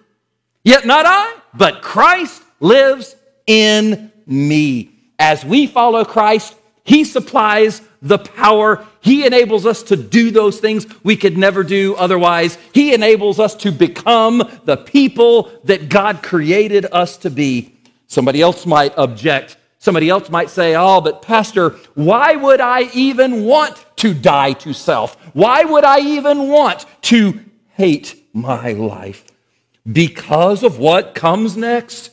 Yet 0.62 0.86
not 0.86 1.06
I, 1.06 1.36
but 1.54 1.82
Christ 1.82 2.40
lives 2.60 3.16
in 3.48 4.12
me. 4.26 4.90
As 5.18 5.44
we 5.44 5.66
follow 5.66 6.04
Christ, 6.04 6.54
He 6.84 7.04
supplies 7.04 7.80
the 8.02 8.18
power. 8.18 8.86
He 9.00 9.26
enables 9.26 9.64
us 9.64 9.82
to 9.84 9.96
do 9.96 10.30
those 10.30 10.60
things 10.60 10.86
we 11.02 11.16
could 11.16 11.38
never 11.38 11.64
do 11.64 11.94
otherwise. 11.94 12.58
He 12.72 12.92
enables 12.92 13.40
us 13.40 13.54
to 13.56 13.72
become 13.72 14.60
the 14.64 14.76
people 14.76 15.50
that 15.64 15.88
God 15.88 16.22
created 16.22 16.86
us 16.92 17.16
to 17.18 17.30
be. 17.30 17.74
Somebody 18.06 18.42
else 18.42 18.66
might 18.66 18.96
object. 18.98 19.56
Somebody 19.78 20.10
else 20.10 20.28
might 20.28 20.50
say, 20.50 20.74
Oh, 20.76 21.00
but 21.00 21.22
Pastor, 21.22 21.70
why 21.94 22.36
would 22.36 22.60
I 22.60 22.90
even 22.92 23.44
want 23.44 23.82
to 23.96 24.12
die 24.12 24.52
to 24.52 24.74
self? 24.74 25.16
Why 25.34 25.64
would 25.64 25.84
I 25.84 26.00
even 26.00 26.48
want 26.48 26.84
to 27.02 27.40
hate 27.70 28.22
my 28.34 28.72
life? 28.72 29.24
Because 29.90 30.62
of 30.62 30.78
what 30.78 31.14
comes 31.14 31.56
next. 31.56 32.10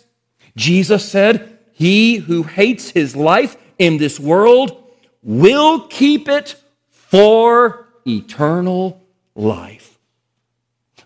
Jesus 0.55 1.09
said, 1.09 1.59
He 1.73 2.17
who 2.17 2.43
hates 2.43 2.91
his 2.91 3.15
life 3.15 3.57
in 3.81 3.97
this 3.97 4.19
world 4.19 4.77
will 5.23 5.87
keep 5.87 6.29
it 6.29 6.55
for 6.91 7.87
eternal 8.05 9.01
life. 9.33 9.97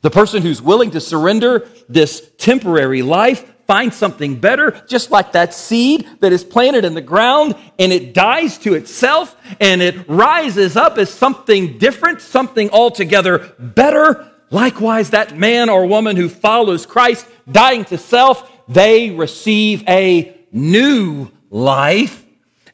The 0.02 0.10
person 0.12 0.42
who's 0.42 0.62
willing 0.62 0.92
to 0.92 1.00
surrender 1.00 1.70
this 1.88 2.30
temporary 2.38 3.02
life 3.02 3.50
finds 3.66 3.96
something 3.96 4.42
better, 4.42 4.84
just 4.90 5.10
like 5.10 5.32
that 5.32 5.54
seed 5.54 6.06
that 6.20 6.34
is 6.34 6.44
planted 6.44 6.84
in 6.84 6.96
the 6.96 7.02
ground 7.02 7.56
and 7.80 7.94
it 7.94 8.14
dies 8.14 8.58
to 8.60 8.74
itself 8.74 9.38
and 9.62 9.82
it 9.82 10.08
rises 10.10 10.76
up 10.76 10.98
as 10.98 11.10
something 11.10 11.78
different, 11.78 12.20
something 12.20 12.70
altogether 12.72 13.56
better. 13.58 14.30
Likewise, 14.52 15.12
that 15.12 15.38
man 15.38 15.70
or 15.70 15.86
woman 15.86 16.18
who 16.18 16.28
follows 16.28 16.86
Christ, 16.86 17.26
dying 17.50 17.86
to 17.86 17.98
self, 17.98 18.52
they 18.68 19.12
receive 19.12 19.88
a 19.88 20.38
new 20.52 21.32
life, 21.50 22.25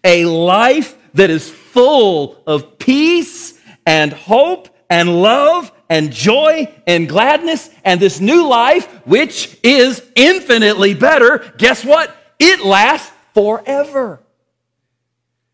a 0.03 0.25
life 0.25 0.97
that 1.13 1.29
is 1.29 1.49
full 1.49 2.41
of 2.47 2.77
peace 2.77 3.59
and 3.85 4.13
hope 4.13 4.69
and 4.89 5.21
love 5.21 5.71
and 5.89 6.11
joy 6.11 6.73
and 6.87 7.09
gladness 7.09 7.69
and 7.83 7.99
this 7.99 8.19
new 8.19 8.47
life, 8.47 8.87
which 9.05 9.57
is 9.63 10.01
infinitely 10.15 10.93
better. 10.93 11.53
Guess 11.57 11.83
what? 11.83 12.15
It 12.39 12.61
lasts 12.65 13.11
forever. 13.33 14.21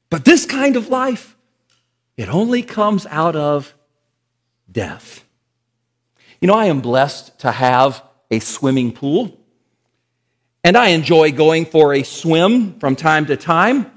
But 0.09 0.25
this 0.25 0.45
kind 0.45 0.75
of 0.75 0.89
life, 0.89 1.35
it 2.15 2.29
only 2.29 2.63
comes 2.63 3.05
out 3.07 3.35
of 3.35 3.73
death. 4.71 5.23
You 6.39 6.47
know, 6.47 6.53
I 6.53 6.65
am 6.65 6.81
blessed 6.81 7.39
to 7.39 7.51
have 7.51 8.03
a 8.29 8.39
swimming 8.39 8.91
pool, 8.91 9.39
and 10.63 10.77
I 10.77 10.89
enjoy 10.89 11.31
going 11.31 11.65
for 11.65 11.93
a 11.93 12.03
swim 12.03 12.79
from 12.79 12.95
time 12.95 13.25
to 13.27 13.37
time. 13.37 13.91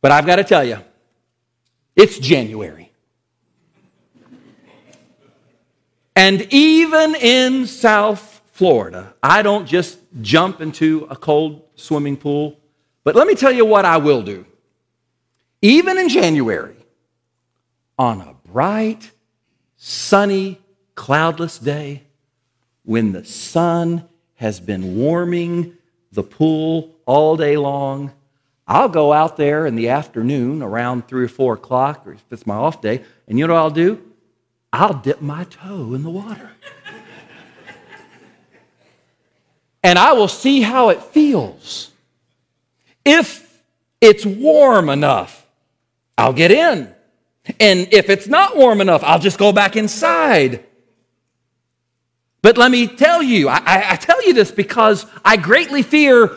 But 0.00 0.12
I've 0.12 0.26
got 0.26 0.36
to 0.36 0.44
tell 0.44 0.64
you, 0.64 0.78
it's 1.96 2.18
January. 2.18 2.92
And 6.14 6.46
even 6.52 7.14
in 7.14 7.66
South 7.66 8.40
Florida, 8.52 9.14
I 9.22 9.42
don't 9.42 9.66
just 9.66 9.98
jump 10.20 10.60
into 10.60 11.06
a 11.10 11.16
cold 11.16 11.62
swimming 11.76 12.16
pool. 12.16 12.58
But 13.04 13.14
let 13.14 13.26
me 13.26 13.34
tell 13.34 13.52
you 13.52 13.64
what 13.64 13.84
I 13.84 13.98
will 13.98 14.22
do. 14.22 14.44
Even 15.62 15.96
in 15.96 16.08
January, 16.08 16.76
on 17.98 18.20
a 18.20 18.34
bright, 18.50 19.10
sunny, 19.76 20.60
cloudless 20.94 21.58
day, 21.58 22.02
when 22.84 23.12
the 23.12 23.24
sun 23.24 24.08
has 24.34 24.60
been 24.60 24.96
warming 24.96 25.76
the 26.12 26.22
pool 26.22 26.94
all 27.06 27.36
day 27.36 27.56
long, 27.56 28.12
I'll 28.68 28.90
go 28.90 29.14
out 29.14 29.38
there 29.38 29.66
in 29.66 29.76
the 29.76 29.88
afternoon 29.88 30.62
around 30.62 31.08
three 31.08 31.24
or 31.24 31.28
four 31.28 31.54
o'clock, 31.54 32.06
or 32.06 32.12
if 32.12 32.24
it's 32.30 32.46
my 32.46 32.54
off 32.54 32.82
day, 32.82 33.02
and 33.26 33.38
you 33.38 33.46
know 33.46 33.54
what 33.54 33.60
I'll 33.60 33.70
do? 33.70 34.04
I'll 34.70 34.92
dip 34.92 35.22
my 35.22 35.44
toe 35.44 35.94
in 35.94 36.02
the 36.02 36.10
water. 36.10 36.50
and 39.82 39.98
I 39.98 40.12
will 40.12 40.28
see 40.28 40.60
how 40.60 40.90
it 40.90 41.02
feels. 41.02 41.90
If 43.06 43.62
it's 44.02 44.26
warm 44.26 44.90
enough, 44.90 45.46
I'll 46.18 46.34
get 46.34 46.50
in. 46.50 46.94
And 47.58 47.88
if 47.90 48.10
it's 48.10 48.26
not 48.26 48.54
warm 48.54 48.82
enough, 48.82 49.02
I'll 49.02 49.18
just 49.18 49.38
go 49.38 49.50
back 49.50 49.76
inside. 49.76 50.62
But 52.42 52.58
let 52.58 52.70
me 52.70 52.86
tell 52.86 53.22
you, 53.22 53.48
I, 53.48 53.62
I, 53.92 53.96
tell 53.96 54.22
you 54.24 54.34
this 54.34 54.50
because 54.50 55.06
I 55.24 55.36
greatly 55.36 55.82
fear 55.82 56.36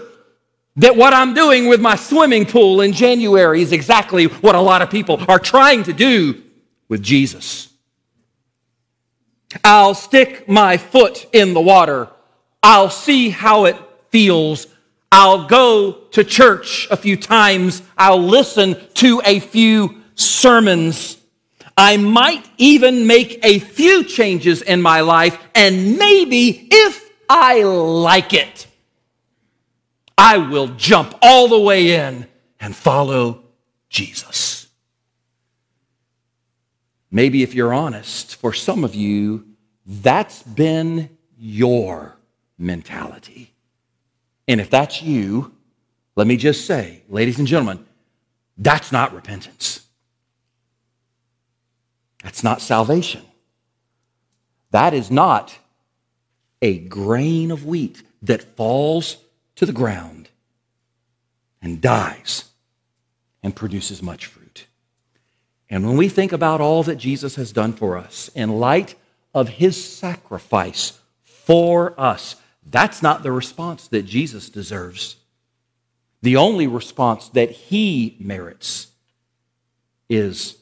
that 0.77 0.95
what 0.95 1.13
I'm 1.13 1.33
doing 1.33 1.67
with 1.67 1.81
my 1.81 1.95
swimming 1.95 2.45
pool 2.45 2.81
in 2.81 2.93
January 2.93 3.61
is 3.61 3.71
exactly 3.71 4.25
what 4.25 4.55
a 4.55 4.61
lot 4.61 4.81
of 4.81 4.89
people 4.89 5.21
are 5.27 5.39
trying 5.39 5.83
to 5.83 5.93
do 5.93 6.41
with 6.87 7.01
Jesus. 7.01 7.69
I'll 9.63 9.93
stick 9.93 10.47
my 10.47 10.77
foot 10.77 11.27
in 11.33 11.53
the 11.53 11.61
water. 11.61 12.07
I'll 12.63 12.89
see 12.89 13.29
how 13.29 13.65
it 13.65 13.75
feels. 14.09 14.67
I'll 15.11 15.47
go 15.47 15.91
to 16.11 16.23
church 16.23 16.87
a 16.89 16.95
few 16.95 17.17
times. 17.17 17.81
I'll 17.97 18.21
listen 18.21 18.77
to 18.95 19.21
a 19.25 19.39
few 19.39 20.01
sermons. 20.15 21.17
I 21.75 21.97
might 21.97 22.45
even 22.57 23.07
make 23.07 23.39
a 23.43 23.59
few 23.59 24.03
changes 24.03 24.61
in 24.61 24.81
my 24.81 25.01
life, 25.01 25.37
and 25.55 25.97
maybe 25.97 26.67
if 26.69 27.09
I 27.29 27.63
like 27.63 28.33
it, 28.33 28.67
I 30.17 30.37
will 30.37 30.67
jump 30.67 31.15
all 31.21 31.47
the 31.47 31.59
way 31.59 31.95
in 31.95 32.27
and 32.59 32.75
follow 32.75 33.43
Jesus. 33.89 34.67
Maybe 37.09 37.43
if 37.43 37.53
you're 37.53 37.73
honest, 37.73 38.35
for 38.35 38.53
some 38.53 38.83
of 38.83 38.95
you, 38.95 39.45
that's 39.85 40.43
been 40.43 41.09
your 41.37 42.15
mentality. 42.57 43.53
And 44.47 44.61
if 44.61 44.69
that's 44.69 45.01
you, 45.01 45.53
let 46.15 46.27
me 46.27 46.37
just 46.37 46.65
say, 46.65 47.03
ladies 47.09 47.39
and 47.39 47.47
gentlemen, 47.47 47.85
that's 48.57 48.91
not 48.91 49.13
repentance. 49.13 49.85
That's 52.23 52.43
not 52.43 52.61
salvation. 52.61 53.23
That 54.71 54.93
is 54.93 55.09
not 55.11 55.57
a 56.61 56.77
grain 56.77 57.51
of 57.51 57.65
wheat 57.65 58.03
that 58.21 58.55
falls 58.55 59.17
to 59.61 59.67
the 59.67 59.71
ground 59.71 60.27
and 61.61 61.79
dies 61.79 62.45
and 63.43 63.55
produces 63.55 64.01
much 64.01 64.25
fruit. 64.25 64.65
And 65.69 65.85
when 65.85 65.97
we 65.97 66.09
think 66.09 66.31
about 66.31 66.61
all 66.61 66.81
that 66.81 66.95
Jesus 66.95 67.35
has 67.35 67.51
done 67.51 67.73
for 67.73 67.95
us 67.95 68.31
in 68.33 68.59
light 68.59 68.95
of 69.35 69.49
his 69.49 69.81
sacrifice 69.81 70.99
for 71.21 71.93
us, 71.95 72.37
that's 72.71 73.03
not 73.03 73.21
the 73.21 73.31
response 73.31 73.87
that 73.89 74.07
Jesus 74.07 74.49
deserves. 74.49 75.17
The 76.23 76.37
only 76.37 76.65
response 76.65 77.29
that 77.29 77.51
he 77.51 78.17
merits 78.19 78.87
is 80.09 80.57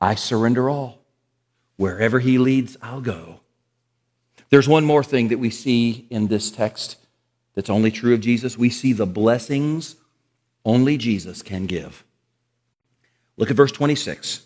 I 0.00 0.14
surrender 0.14 0.70
all. 0.70 0.98
Wherever 1.76 2.20
he 2.20 2.38
leads, 2.38 2.78
I'll 2.80 3.02
go. 3.02 3.40
There's 4.48 4.66
one 4.66 4.86
more 4.86 5.04
thing 5.04 5.28
that 5.28 5.38
we 5.38 5.50
see 5.50 6.06
in 6.08 6.28
this 6.28 6.50
text 6.50 6.96
that's 7.54 7.70
only 7.70 7.90
true 7.90 8.14
of 8.14 8.20
Jesus. 8.20 8.58
We 8.58 8.70
see 8.70 8.92
the 8.92 9.06
blessings 9.06 9.96
only 10.64 10.96
Jesus 10.96 11.42
can 11.42 11.66
give. 11.66 12.04
Look 13.36 13.50
at 13.50 13.56
verse 13.56 13.72
26. 13.72 14.42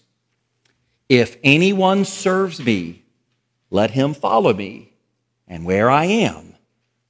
If 1.08 1.36
anyone 1.42 2.04
serves 2.04 2.62
me, 2.62 3.04
let 3.70 3.92
him 3.92 4.14
follow 4.14 4.52
me, 4.52 4.92
and 5.46 5.64
where 5.64 5.90
I 5.90 6.04
am, 6.04 6.54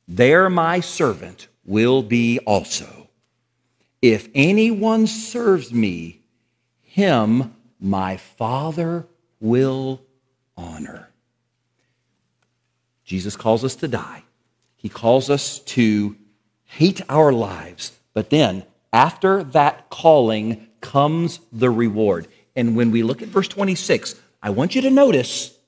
there 0.07 0.49
my 0.49 0.81
servant 0.81 1.49
will 1.65 2.03
be 2.03 2.39
also. 2.41 3.09
If 4.01 4.29
anyone 4.35 5.07
serves 5.07 5.73
me, 5.73 6.23
him 6.81 7.55
my 7.81 8.17
Father 8.17 9.07
will 9.41 10.01
honor. 10.57 11.11
Jesus 13.05 13.37
calls 13.37 13.65
us 13.65 13.75
to 13.77 13.89
die. 13.89 14.23
He 14.79 14.88
calls 14.88 15.29
us 15.29 15.59
to 15.61 16.17
hate 16.64 17.03
our 17.11 17.33
lives. 17.33 17.99
But 18.14 18.31
then, 18.31 18.64
after 18.93 19.45
that 19.45 19.91
calling 19.91 20.67
comes 20.81 21.41
the 21.53 21.71
reward. 21.71 22.29
And 22.57 22.75
when 22.75 22.91
we 22.91 23.03
look 23.03 23.21
at 23.21 23.29
verse 23.29 23.49
26, 23.49 24.14
I 24.43 24.51
want 24.51 24.75
you 24.75 24.81
to 24.81 24.91
notice 24.91 25.59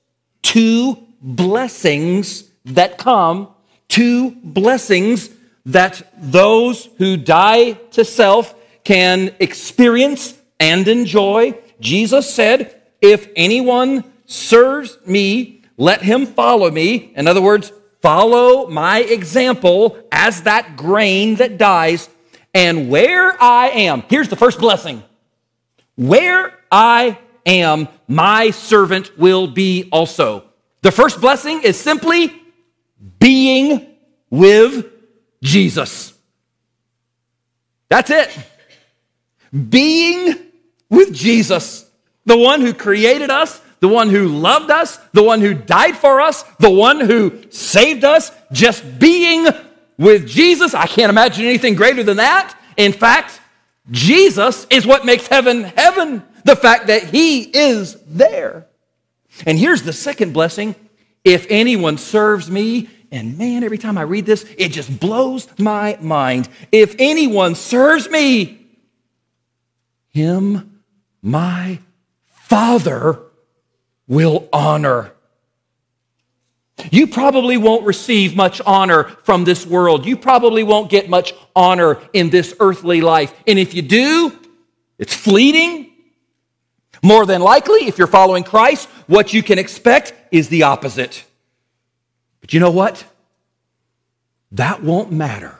two 0.41 0.97
blessings 1.21 2.49
that 2.65 2.97
come, 2.97 3.49
two 3.87 4.31
blessings 4.43 5.29
that 5.67 6.01
those 6.17 6.89
who 6.97 7.17
die 7.17 7.73
to 7.91 8.03
self 8.03 8.55
can 8.83 9.35
experience 9.39 10.35
and 10.59 10.87
enjoy 10.87 11.55
Jesus 11.81 12.33
said, 12.33 12.79
If 13.01 13.27
anyone 13.35 14.05
serves 14.25 14.97
me, 15.05 15.63
let 15.75 16.03
him 16.03 16.27
follow 16.27 16.71
me. 16.71 17.11
In 17.15 17.27
other 17.27 17.41
words, 17.41 17.73
follow 18.01 18.67
my 18.67 18.99
example 18.99 19.97
as 20.11 20.43
that 20.43 20.75
grain 20.75 21.35
that 21.35 21.57
dies. 21.57 22.09
And 22.53 22.89
where 22.89 23.41
I 23.41 23.69
am, 23.69 24.03
here's 24.09 24.29
the 24.29 24.35
first 24.35 24.59
blessing. 24.59 25.03
Where 25.95 26.53
I 26.71 27.17
am, 27.45 27.87
my 28.07 28.51
servant 28.51 29.17
will 29.17 29.47
be 29.47 29.87
also. 29.91 30.45
The 30.81 30.91
first 30.91 31.21
blessing 31.21 31.61
is 31.63 31.79
simply 31.79 32.41
being 33.19 33.87
with 34.29 34.87
Jesus. 35.43 36.13
That's 37.89 38.09
it. 38.09 38.37
Being 39.69 40.35
with 40.89 41.13
Jesus, 41.13 41.89
the 42.25 42.37
one 42.37 42.61
who 42.61 42.73
created 42.73 43.29
us, 43.29 43.61
the 43.81 43.87
one 43.87 44.09
who 44.09 44.27
loved 44.27 44.71
us, 44.71 44.97
the 45.11 45.23
one 45.23 45.41
who 45.41 45.53
died 45.53 45.97
for 45.97 46.21
us, 46.21 46.43
the 46.59 46.69
one 46.69 46.99
who 46.99 47.41
saved 47.49 48.03
us, 48.05 48.31
just 48.51 48.99
being 48.99 49.47
with 49.97 50.27
Jesus. 50.27 50.73
I 50.73 50.85
can't 50.85 51.09
imagine 51.09 51.45
anything 51.45 51.75
greater 51.75 52.03
than 52.03 52.17
that. 52.17 52.57
In 52.77 52.93
fact, 52.93 53.41
Jesus 53.89 54.65
is 54.69 54.85
what 54.85 55.03
makes 55.03 55.27
heaven 55.27 55.63
heaven, 55.63 56.23
the 56.45 56.55
fact 56.55 56.87
that 56.87 57.03
He 57.05 57.41
is 57.41 57.95
there. 58.03 58.67
And 59.45 59.57
here's 59.57 59.81
the 59.81 59.93
second 59.93 60.31
blessing 60.31 60.75
if 61.23 61.47
anyone 61.49 61.97
serves 61.97 62.49
me, 62.49 62.87
and 63.11 63.37
man, 63.37 63.63
every 63.63 63.77
time 63.77 63.97
I 63.97 64.03
read 64.03 64.25
this, 64.25 64.45
it 64.57 64.69
just 64.69 64.99
blows 64.99 65.47
my 65.59 65.97
mind. 65.99 66.49
If 66.71 66.95
anyone 66.99 67.55
serves 67.55 68.09
me, 68.09 68.67
him 70.09 70.81
my 71.21 71.79
Father 72.25 73.30
will 74.11 74.49
honor. 74.51 75.13
You 76.91 77.07
probably 77.07 77.55
won't 77.55 77.85
receive 77.85 78.35
much 78.35 78.59
honor 78.65 79.05
from 79.23 79.45
this 79.45 79.65
world. 79.65 80.05
You 80.05 80.17
probably 80.17 80.63
won't 80.63 80.91
get 80.91 81.07
much 81.09 81.33
honor 81.55 81.97
in 82.11 82.29
this 82.29 82.53
earthly 82.59 82.99
life. 82.99 83.33
And 83.47 83.57
if 83.57 83.73
you 83.73 83.81
do, 83.81 84.37
it's 84.99 85.15
fleeting. 85.15 85.93
More 87.01 87.25
than 87.25 87.39
likely, 87.41 87.87
if 87.87 87.97
you're 87.97 88.05
following 88.05 88.43
Christ, 88.43 88.89
what 89.07 89.33
you 89.33 89.41
can 89.41 89.57
expect 89.57 90.13
is 90.29 90.49
the 90.49 90.63
opposite. 90.63 91.23
But 92.41 92.53
you 92.53 92.59
know 92.59 92.71
what? 92.71 93.05
That 94.51 94.83
won't 94.83 95.13
matter 95.13 95.57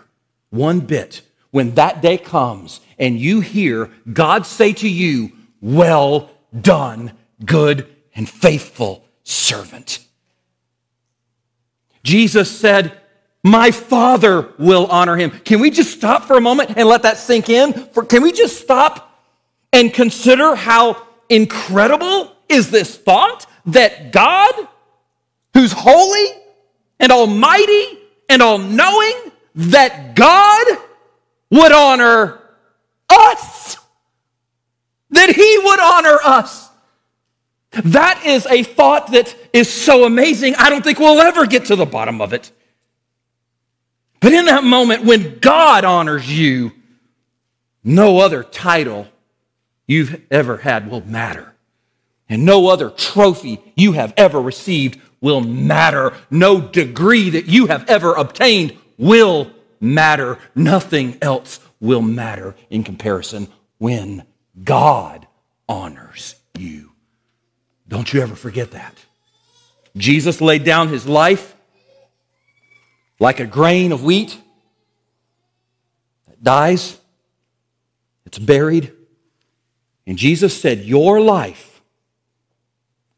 one 0.49 0.81
bit 0.81 1.21
when 1.51 1.75
that 1.75 2.01
day 2.01 2.17
comes 2.17 2.81
and 2.99 3.17
you 3.17 3.39
hear 3.39 3.89
God 4.11 4.45
say 4.45 4.73
to 4.73 4.89
you, 4.89 5.31
well 5.61 6.29
done, 6.59 7.13
good 7.45 7.87
and 8.15 8.29
faithful 8.29 9.05
servant. 9.23 9.99
Jesus 12.03 12.49
said, 12.49 12.99
My 13.43 13.71
Father 13.71 14.53
will 14.57 14.87
honor 14.87 15.15
him. 15.15 15.31
Can 15.31 15.59
we 15.59 15.69
just 15.69 15.91
stop 15.91 16.25
for 16.25 16.37
a 16.37 16.41
moment 16.41 16.73
and 16.75 16.87
let 16.87 17.03
that 17.03 17.17
sink 17.17 17.49
in? 17.49 17.73
For, 17.73 18.03
can 18.03 18.23
we 18.23 18.31
just 18.31 18.61
stop 18.61 19.19
and 19.71 19.93
consider 19.93 20.55
how 20.55 21.05
incredible 21.29 22.35
is 22.49 22.71
this 22.71 22.97
thought 22.97 23.45
that 23.67 24.11
God, 24.11 24.53
who's 25.53 25.71
holy 25.71 26.25
and 26.99 27.11
almighty 27.11 27.99
and 28.29 28.41
all 28.41 28.57
knowing, 28.57 29.13
that 29.55 30.15
God 30.15 30.67
would 31.49 31.71
honor 31.71 32.41
us? 33.09 33.77
that 35.11 35.29
he 35.29 35.59
would 35.63 35.79
honor 35.79 36.17
us. 36.23 36.70
That 37.71 38.23
is 38.25 38.45
a 38.47 38.63
thought 38.63 39.11
that 39.13 39.35
is 39.53 39.71
so 39.71 40.05
amazing, 40.05 40.55
I 40.55 40.69
don't 40.69 40.83
think 40.83 40.99
we'll 40.99 41.21
ever 41.21 41.45
get 41.45 41.65
to 41.65 41.75
the 41.75 41.85
bottom 41.85 42.21
of 42.21 42.33
it. 42.33 42.51
But 44.19 44.33
in 44.33 44.45
that 44.45 44.63
moment, 44.63 45.03
when 45.03 45.39
God 45.39 45.83
honors 45.83 46.29
you, 46.29 46.73
no 47.83 48.19
other 48.19 48.43
title 48.43 49.07
you've 49.87 50.21
ever 50.29 50.57
had 50.57 50.91
will 50.91 51.05
matter. 51.05 51.53
And 52.29 52.45
no 52.45 52.67
other 52.67 52.89
trophy 52.89 53.59
you 53.75 53.93
have 53.93 54.13
ever 54.15 54.39
received 54.39 55.01
will 55.19 55.41
matter. 55.41 56.13
No 56.29 56.61
degree 56.61 57.31
that 57.31 57.47
you 57.47 57.67
have 57.67 57.89
ever 57.89 58.13
obtained 58.13 58.77
will 58.97 59.51
matter. 59.79 60.37
Nothing 60.55 61.17
else 61.21 61.59
will 61.79 62.01
matter 62.01 62.55
in 62.69 62.83
comparison 62.83 63.47
when 63.79 64.23
God 64.63 65.27
honors 65.67 66.35
you. 66.57 66.90
Don't 67.91 68.13
you 68.13 68.21
ever 68.21 68.35
forget 68.35 68.71
that. 68.71 68.95
Jesus 69.97 70.39
laid 70.39 70.63
down 70.63 70.87
his 70.87 71.05
life 71.05 71.53
like 73.19 73.41
a 73.41 73.45
grain 73.45 73.91
of 73.91 74.01
wheat 74.01 74.39
that 76.29 76.41
dies, 76.41 76.97
it's 78.25 78.39
buried. 78.39 78.93
And 80.07 80.17
Jesus 80.17 80.59
said, 80.59 80.79
Your 80.79 81.19
life 81.19 81.81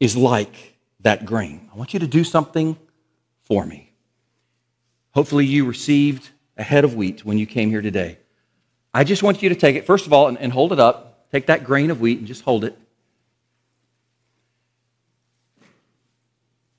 is 0.00 0.16
like 0.16 0.74
that 1.00 1.24
grain. 1.24 1.70
I 1.72 1.76
want 1.76 1.94
you 1.94 2.00
to 2.00 2.08
do 2.08 2.24
something 2.24 2.76
for 3.42 3.64
me. 3.64 3.92
Hopefully, 5.12 5.46
you 5.46 5.66
received 5.66 6.30
a 6.56 6.64
head 6.64 6.82
of 6.82 6.96
wheat 6.96 7.24
when 7.24 7.38
you 7.38 7.46
came 7.46 7.70
here 7.70 7.80
today. 7.80 8.18
I 8.92 9.04
just 9.04 9.22
want 9.22 9.40
you 9.40 9.50
to 9.50 9.54
take 9.54 9.76
it, 9.76 9.86
first 9.86 10.06
of 10.06 10.12
all, 10.12 10.26
and, 10.26 10.36
and 10.36 10.52
hold 10.52 10.72
it 10.72 10.80
up. 10.80 11.30
Take 11.30 11.46
that 11.46 11.62
grain 11.62 11.92
of 11.92 12.00
wheat 12.00 12.18
and 12.18 12.26
just 12.26 12.42
hold 12.42 12.64
it. 12.64 12.76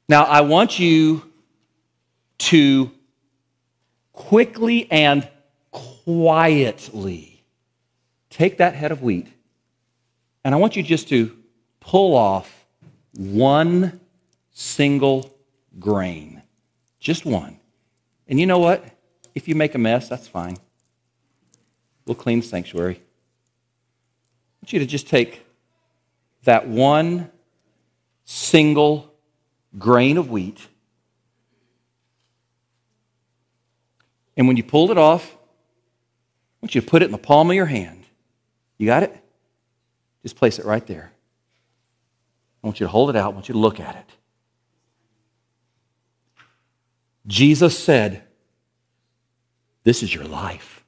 Now, 0.08 0.24
I 0.24 0.42
want 0.42 0.78
you 0.80 1.32
to 2.38 2.92
quickly 4.14 4.90
and 4.92 5.28
quietly 5.72 7.44
take 8.30 8.58
that 8.58 8.76
head 8.76 8.92
of 8.92 9.02
wheat, 9.02 9.28
and 10.44 10.54
I 10.54 10.58
want 10.58 10.76
you 10.76 10.84
just 10.84 11.10
to 11.10 11.36
pull 11.80 12.16
off 12.16 12.66
one 13.18 14.00
single 14.52 15.36
grain. 15.80 16.44
Just 17.00 17.26
one. 17.26 17.60
And 18.28 18.40
you 18.40 18.46
know 18.46 18.60
what? 18.60 18.86
If 19.34 19.48
you 19.48 19.56
make 19.56 19.76
a 19.76 19.78
mess, 19.78 20.08
that's 20.08 20.28
fine. 20.28 20.58
We'll 22.06 22.16
clean 22.16 22.42
the 22.42 22.46
sanctuary. 22.46 22.96
I 22.96 23.02
want 24.62 24.74
you 24.74 24.80
to 24.80 24.86
just 24.86 25.08
take 25.08 25.46
that 26.44 26.68
one 26.68 27.32
single 28.24 29.15
grain 29.78 30.18
of 30.18 30.30
wheat. 30.30 30.60
And 34.38 34.48
when 34.48 34.58
you 34.58 34.64
pulled 34.64 34.92
it 34.92 34.98
off, 34.98 35.34
I 35.34 36.66
want 36.66 36.76
you 36.76 36.82
to 36.82 36.88
put 36.88 37.02
it 37.02 37.06
in 37.06 37.12
the 37.12 37.18
palm 37.18 37.50
of 37.50 37.56
your 37.56 37.66
hand. 37.66 38.06
You 38.78 38.86
got 38.88 39.04
it? 39.04 39.16
Just 40.24 40.36
place 40.36 40.60
it 40.60 40.66
right 40.66 40.86
there. 40.86 41.12
I 42.64 42.68
want 42.68 42.80
you 42.80 42.86
to 42.86 42.92
hold 42.92 43.10
it 43.10 43.16
out. 43.16 43.32
I 43.32 43.36
want 43.36 43.48
you 43.48 43.54
to 43.54 43.60
look 43.60 43.80
at 43.80 43.96
it. 43.96 44.10
Jesus 47.28 47.78
said, 47.78 48.24
This 49.84 50.04
is 50.04 50.14
your 50.14 50.26
life. 50.26 50.84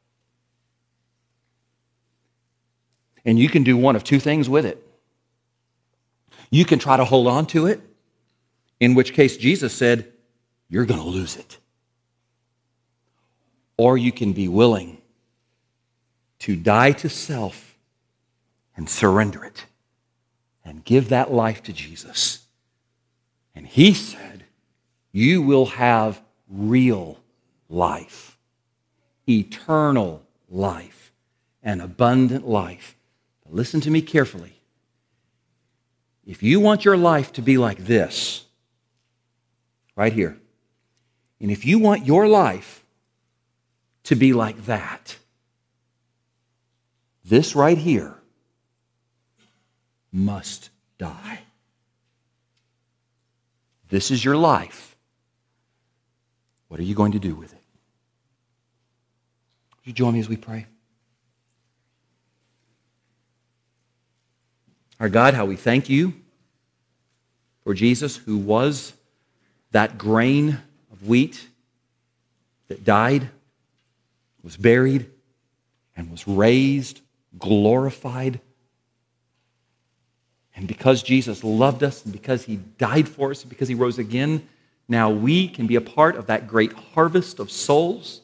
And 3.26 3.38
you 3.38 3.50
can 3.50 3.64
do 3.64 3.76
one 3.78 3.96
of 3.96 4.04
two 4.04 4.20
things 4.20 4.50
with 4.50 4.66
it. 4.66 4.84
You 6.50 6.66
can 6.66 6.80
try 6.80 6.98
to 6.98 7.06
hold 7.06 7.28
on 7.28 7.46
to 7.48 7.68
it, 7.68 7.82
in 8.80 8.96
which 8.96 9.14
case 9.14 9.38
Jesus 9.38 9.74
said, 9.74 10.12
You're 10.70 10.86
going 10.86 11.02
to 11.02 11.08
lose 11.08 11.36
it. 11.36 11.58
Or 13.78 13.98
you 13.98 14.12
can 14.12 14.34
be 14.34 14.48
willing 14.48 14.98
to 16.40 16.56
die 16.56 16.92
to 16.94 17.10
self 17.10 17.78
and 18.76 18.90
surrender 18.90 19.44
it 19.44 19.66
and 20.64 20.84
give 20.84 21.10
that 21.10 21.32
life 21.32 21.64
to 21.64 21.74
Jesus. 21.74 22.46
And 23.56 23.66
He 23.66 23.94
said, 23.94 24.46
You 25.12 25.42
will 25.42 25.66
have 25.66 26.22
real 26.50 27.20
life, 27.70 28.38
eternal 29.28 30.24
life, 30.50 31.12
and 31.64 31.82
abundant 31.82 32.48
life. 32.48 32.96
But 33.44 33.56
listen 33.56 33.82
to 33.82 33.92
me 33.92 34.02
carefully. 34.02 34.54
If 36.26 36.44
you 36.44 36.60
want 36.60 36.86
your 36.86 36.98
life 36.98 37.32
to 37.34 37.42
be 37.42 37.58
like 37.58 37.86
this, 37.86 38.47
right 39.98 40.14
here, 40.14 40.38
and 41.42 41.52
if 41.52 41.66
you 41.66 41.80
want 41.80 42.06
your 42.06 42.28
life 42.28 42.86
to 44.04 44.16
be 44.16 44.32
like 44.32 44.66
that, 44.66 45.18
this 47.26 47.56
right 47.56 47.78
here 47.78 48.16
must 50.14 50.70
die. 50.98 51.40
This 53.90 54.12
is 54.12 54.24
your 54.24 54.38
life. 54.38 54.96
What 56.68 56.80
are 56.80 56.84
you 56.84 56.96
going 56.96 57.14
to 57.14 57.20
do 57.20 57.36
with 57.36 57.54
it? 57.54 57.64
Would 59.72 59.88
you 59.88 59.94
join 59.94 60.14
me 60.14 60.20
as 60.20 60.30
we 60.30 60.38
pray? 60.38 60.68
Our 65.00 65.10
God, 65.10 65.34
how 65.34 65.46
we 65.46 65.56
thank 65.56 65.90
you 65.90 66.14
for 67.64 67.74
Jesus, 67.74 68.16
who 68.18 68.38
was 68.38 68.94
that 69.72 69.98
grain 69.98 70.60
of 70.92 71.08
wheat 71.08 71.48
that 72.68 72.84
died, 72.84 73.30
was 74.44 74.58
buried, 74.58 75.10
and 75.96 76.12
was 76.12 76.28
raised, 76.28 77.02
glorified. 77.38 78.40
And 80.56 80.68
because 80.68 81.04
Jesus 81.04 81.44
loved 81.44 81.84
us, 81.84 82.04
and 82.04 82.12
because 82.12 82.44
he 82.44 82.58
died 82.78 83.08
for 83.08 83.32
us, 83.32 83.42
and 83.42 83.50
because 83.50 83.68
he 83.68 83.76
rose 83.76 84.00
again, 84.00 84.48
now 84.88 85.10
we 85.10 85.48
can 85.48 85.68
be 85.68 85.76
a 85.76 85.82
part 85.82 86.16
of 86.16 86.28
that 86.28 86.48
great 86.48 86.74
harvest 86.74 87.40
of 87.40 87.52
souls, 87.52 88.22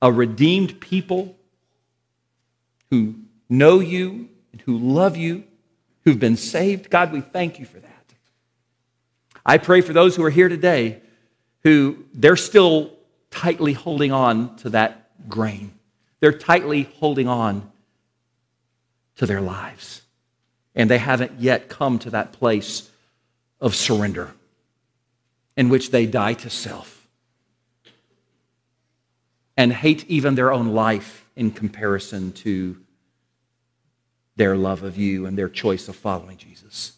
a 0.00 0.10
redeemed 0.12 0.80
people 0.80 1.36
who 2.90 3.14
know 3.48 3.78
you 3.78 4.28
and 4.52 4.60
who 4.62 4.76
love 4.76 5.16
you, 5.16 5.44
who've 6.04 6.18
been 6.18 6.36
saved. 6.36 6.90
God, 6.90 7.12
we 7.12 7.20
thank 7.20 7.58
you 7.58 7.66
for 7.66 7.78
that. 7.78 7.91
I 9.44 9.58
pray 9.58 9.80
for 9.80 9.92
those 9.92 10.16
who 10.16 10.24
are 10.24 10.30
here 10.30 10.48
today 10.48 11.00
who 11.62 12.04
they're 12.12 12.36
still 12.36 12.92
tightly 13.30 13.72
holding 13.72 14.12
on 14.12 14.56
to 14.56 14.70
that 14.70 15.28
grain. 15.28 15.72
They're 16.20 16.36
tightly 16.36 16.82
holding 16.82 17.28
on 17.28 17.70
to 19.16 19.26
their 19.26 19.40
lives. 19.40 20.02
And 20.74 20.90
they 20.90 20.98
haven't 20.98 21.40
yet 21.40 21.68
come 21.68 21.98
to 22.00 22.10
that 22.10 22.32
place 22.32 22.90
of 23.60 23.74
surrender 23.74 24.32
in 25.56 25.68
which 25.68 25.90
they 25.90 26.06
die 26.06 26.34
to 26.34 26.50
self 26.50 27.06
and 29.56 29.72
hate 29.72 30.04
even 30.08 30.34
their 30.34 30.52
own 30.52 30.68
life 30.68 31.26
in 31.36 31.50
comparison 31.50 32.32
to 32.32 32.78
their 34.36 34.56
love 34.56 34.82
of 34.82 34.96
you 34.96 35.26
and 35.26 35.36
their 35.36 35.48
choice 35.48 35.88
of 35.88 35.96
following 35.96 36.36
Jesus. 36.36 36.94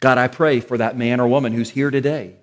God, 0.00 0.18
I 0.18 0.28
pray 0.28 0.60
for 0.60 0.78
that 0.78 0.96
man 0.96 1.20
or 1.20 1.28
woman 1.28 1.52
who's 1.52 1.70
here 1.70 1.90
today 1.90 2.34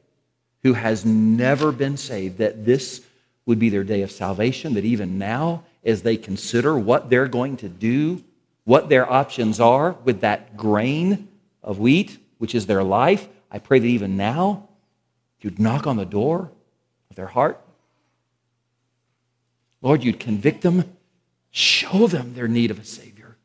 who 0.63 0.73
has 0.73 1.05
never 1.05 1.71
been 1.71 1.97
saved, 1.97 2.37
that 2.37 2.65
this 2.65 3.01
would 3.45 3.59
be 3.59 3.69
their 3.69 3.83
day 3.83 4.01
of 4.01 4.11
salvation, 4.11 4.73
that 4.73 4.85
even 4.85 5.17
now, 5.17 5.63
as 5.83 6.01
they 6.01 6.17
consider 6.17 6.77
what 6.77 7.09
they're 7.09 7.27
going 7.27 7.57
to 7.57 7.69
do, 7.69 8.23
what 8.65 8.89
their 8.89 9.09
options 9.09 9.59
are 9.59 9.93
with 10.03 10.21
that 10.21 10.57
grain 10.57 11.29
of 11.63 11.79
wheat, 11.79 12.17
which 12.37 12.53
is 12.53 12.65
their 12.65 12.83
life, 12.83 13.27
I 13.49 13.59
pray 13.59 13.79
that 13.79 13.87
even 13.87 14.17
now, 14.17 14.67
you'd 15.39 15.59
knock 15.59 15.87
on 15.87 15.95
the 15.95 16.05
door 16.05 16.51
of 17.09 17.15
their 17.15 17.27
heart. 17.27 17.61
Lord, 19.81 20.03
you'd 20.03 20.19
convict 20.19 20.61
them, 20.61 20.83
show 21.51 22.07
them 22.07 22.33
their 22.33 22.47
need 22.47 22.71
of 22.71 22.79
a 22.79 22.83
Savior. 22.83 23.37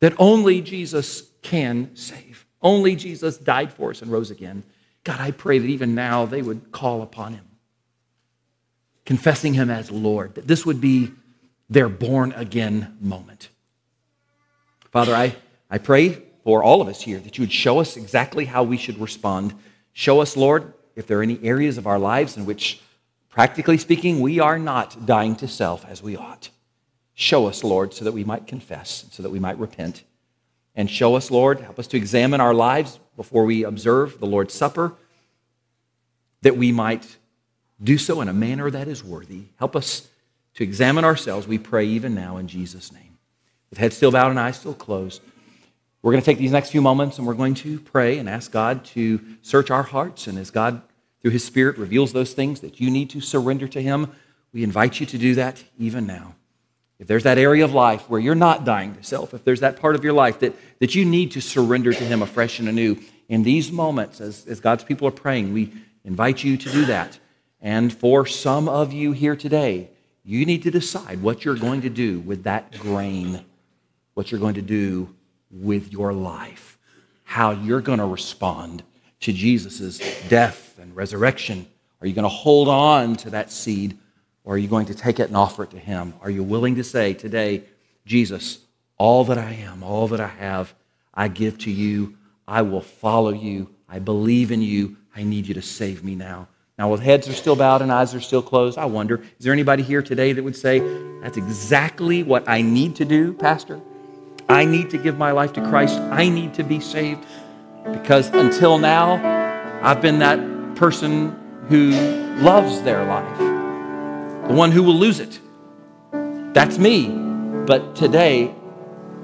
That 0.00 0.14
only 0.18 0.60
Jesus 0.60 1.28
can 1.42 1.96
save. 1.96 2.43
Only 2.64 2.96
Jesus 2.96 3.36
died 3.36 3.72
for 3.72 3.90
us 3.90 4.00
and 4.00 4.10
rose 4.10 4.30
again. 4.30 4.64
God, 5.04 5.20
I 5.20 5.30
pray 5.30 5.58
that 5.58 5.68
even 5.68 5.94
now 5.94 6.24
they 6.24 6.40
would 6.40 6.72
call 6.72 7.02
upon 7.02 7.34
him, 7.34 7.44
confessing 9.04 9.52
him 9.52 9.70
as 9.70 9.90
Lord, 9.90 10.34
that 10.36 10.48
this 10.48 10.64
would 10.64 10.80
be 10.80 11.12
their 11.68 11.90
born 11.90 12.32
again 12.32 12.96
moment. 13.00 13.50
Father, 14.90 15.14
I, 15.14 15.36
I 15.70 15.76
pray 15.76 16.22
for 16.42 16.62
all 16.62 16.80
of 16.80 16.88
us 16.88 17.02
here, 17.02 17.18
that 17.18 17.36
you 17.36 17.42
would 17.42 17.52
show 17.52 17.80
us 17.80 17.96
exactly 17.96 18.46
how 18.46 18.62
we 18.62 18.78
should 18.78 18.98
respond. 18.98 19.54
Show 19.92 20.20
us, 20.20 20.36
Lord, 20.36 20.72
if 20.96 21.06
there 21.06 21.18
are 21.18 21.22
any 21.22 21.38
areas 21.42 21.76
of 21.76 21.86
our 21.86 21.98
lives 21.98 22.36
in 22.36 22.46
which, 22.46 22.80
practically 23.28 23.76
speaking, 23.76 24.20
we 24.20 24.40
are 24.40 24.58
not 24.58 25.04
dying 25.04 25.36
to 25.36 25.48
self 25.48 25.84
as 25.84 26.02
we 26.02 26.16
ought. 26.16 26.48
Show 27.14 27.46
us, 27.46 27.62
Lord, 27.62 27.92
so 27.92 28.04
that 28.04 28.12
we 28.12 28.24
might 28.24 28.46
confess, 28.46 29.04
so 29.10 29.22
that 29.22 29.30
we 29.30 29.38
might 29.38 29.58
repent. 29.58 30.02
And 30.74 30.90
show 30.90 31.14
us, 31.14 31.30
Lord, 31.30 31.60
help 31.60 31.78
us 31.78 31.86
to 31.88 31.96
examine 31.96 32.40
our 32.40 32.54
lives 32.54 32.98
before 33.16 33.44
we 33.44 33.64
observe 33.64 34.18
the 34.18 34.26
Lord's 34.26 34.54
Supper, 34.54 34.94
that 36.42 36.56
we 36.56 36.72
might 36.72 37.16
do 37.82 37.98
so 37.98 38.20
in 38.20 38.28
a 38.28 38.32
manner 38.32 38.70
that 38.70 38.88
is 38.88 39.04
worthy. 39.04 39.44
Help 39.58 39.76
us 39.76 40.08
to 40.54 40.64
examine 40.64 41.04
ourselves, 41.04 41.46
we 41.46 41.58
pray 41.58 41.84
even 41.84 42.14
now 42.14 42.36
in 42.36 42.46
Jesus' 42.46 42.92
name. 42.92 43.18
With 43.70 43.78
head 43.78 43.92
still 43.92 44.12
bowed 44.12 44.30
and 44.30 44.38
eyes 44.38 44.56
still 44.56 44.74
closed. 44.74 45.20
We're 46.00 46.12
going 46.12 46.22
to 46.22 46.24
take 46.26 46.38
these 46.38 46.52
next 46.52 46.70
few 46.70 46.82
moments 46.82 47.18
and 47.18 47.26
we're 47.26 47.34
going 47.34 47.54
to 47.54 47.80
pray 47.80 48.18
and 48.18 48.28
ask 48.28 48.52
God 48.52 48.84
to 48.86 49.20
search 49.42 49.70
our 49.70 49.82
hearts. 49.82 50.26
And 50.26 50.38
as 50.38 50.50
God, 50.50 50.82
through 51.22 51.32
His 51.32 51.44
Spirit, 51.44 51.78
reveals 51.78 52.12
those 52.12 52.34
things 52.34 52.60
that 52.60 52.78
you 52.78 52.90
need 52.90 53.10
to 53.10 53.20
surrender 53.20 53.66
to 53.68 53.82
Him, 53.82 54.12
we 54.52 54.62
invite 54.62 55.00
you 55.00 55.06
to 55.06 55.18
do 55.18 55.34
that 55.34 55.64
even 55.78 56.06
now. 56.06 56.34
If 56.98 57.08
there's 57.08 57.24
that 57.24 57.38
area 57.38 57.64
of 57.64 57.74
life 57.74 58.08
where 58.08 58.20
you're 58.20 58.34
not 58.34 58.64
dying 58.64 58.94
to 58.94 59.02
self, 59.02 59.34
if 59.34 59.44
there's 59.44 59.60
that 59.60 59.80
part 59.80 59.94
of 59.96 60.04
your 60.04 60.12
life 60.12 60.38
that, 60.40 60.54
that 60.78 60.94
you 60.94 61.04
need 61.04 61.32
to 61.32 61.40
surrender 61.40 61.92
to 61.92 62.04
Him 62.04 62.22
afresh 62.22 62.58
and 62.58 62.68
anew, 62.68 62.98
in 63.28 63.42
these 63.42 63.72
moments, 63.72 64.20
as, 64.20 64.46
as 64.46 64.60
God's 64.60 64.84
people 64.84 65.08
are 65.08 65.12
praying, 65.12 65.52
we 65.52 65.72
invite 66.04 66.44
you 66.44 66.56
to 66.56 66.70
do 66.70 66.84
that. 66.86 67.18
And 67.60 67.92
for 67.92 68.26
some 68.26 68.68
of 68.68 68.92
you 68.92 69.12
here 69.12 69.34
today, 69.34 69.88
you 70.22 70.46
need 70.46 70.62
to 70.62 70.70
decide 70.70 71.22
what 71.22 71.44
you're 71.44 71.56
going 71.56 71.82
to 71.82 71.90
do 71.90 72.20
with 72.20 72.44
that 72.44 72.78
grain, 72.78 73.44
what 74.14 74.30
you're 74.30 74.40
going 74.40 74.54
to 74.54 74.62
do 74.62 75.14
with 75.50 75.92
your 75.92 76.12
life, 76.12 76.78
how 77.24 77.50
you're 77.50 77.80
going 77.80 77.98
to 77.98 78.06
respond 78.06 78.82
to 79.20 79.32
Jesus' 79.32 79.98
death 80.28 80.78
and 80.78 80.94
resurrection. 80.94 81.66
Are 82.00 82.06
you 82.06 82.12
going 82.12 82.24
to 82.24 82.28
hold 82.28 82.68
on 82.68 83.16
to 83.16 83.30
that 83.30 83.50
seed 83.50 83.98
or 84.44 84.54
are 84.54 84.58
you 84.58 84.68
going 84.68 84.86
to 84.86 84.94
take 84.94 85.18
it 85.18 85.28
and 85.28 85.36
offer 85.36 85.64
it 85.64 85.70
to 85.70 85.78
Him? 85.78 86.14
Are 86.20 86.30
you 86.30 86.42
willing 86.42 86.76
to 86.76 86.84
say 86.84 87.14
today, 87.14 87.64
Jesus, 88.06 88.58
all 88.98 89.24
that 89.24 89.38
I 89.38 89.52
am, 89.52 89.82
all 89.82 90.06
that 90.08 90.20
I 90.20 90.28
have, 90.28 90.74
I 91.12 91.28
give 91.28 91.58
to 91.58 91.70
you. 91.70 92.16
I 92.46 92.62
will 92.62 92.80
follow 92.80 93.30
you. 93.30 93.70
I 93.88 93.98
believe 93.98 94.52
in 94.52 94.60
you. 94.60 94.96
I 95.16 95.22
need 95.22 95.46
you 95.46 95.54
to 95.54 95.62
save 95.62 96.04
me 96.04 96.14
now. 96.14 96.48
Now, 96.76 96.90
with 96.90 97.00
heads 97.00 97.28
are 97.28 97.32
still 97.32 97.54
bowed 97.54 97.82
and 97.82 97.92
eyes 97.92 98.14
are 98.14 98.20
still 98.20 98.42
closed, 98.42 98.78
I 98.78 98.86
wonder, 98.86 99.22
is 99.38 99.44
there 99.44 99.52
anybody 99.52 99.84
here 99.84 100.02
today 100.02 100.32
that 100.32 100.42
would 100.42 100.56
say, 100.56 100.80
that's 101.20 101.36
exactly 101.36 102.24
what 102.24 102.48
I 102.48 102.62
need 102.62 102.96
to 102.96 103.04
do, 103.04 103.32
Pastor? 103.32 103.80
I 104.48 104.64
need 104.64 104.90
to 104.90 104.98
give 104.98 105.16
my 105.16 105.30
life 105.30 105.52
to 105.54 105.60
Christ. 105.62 105.98
I 105.98 106.28
need 106.28 106.52
to 106.54 106.64
be 106.64 106.80
saved. 106.80 107.24
Because 107.92 108.28
until 108.30 108.78
now, 108.78 109.20
I've 109.82 110.02
been 110.02 110.18
that 110.18 110.74
person 110.74 111.36
who 111.68 111.92
loves 112.42 112.82
their 112.82 113.04
life, 113.04 113.38
the 114.48 114.54
one 114.54 114.72
who 114.72 114.82
will 114.82 114.96
lose 114.96 115.20
it. 115.20 115.40
That's 116.54 116.78
me. 116.78 117.08
But 117.66 117.96
today, 117.96 118.54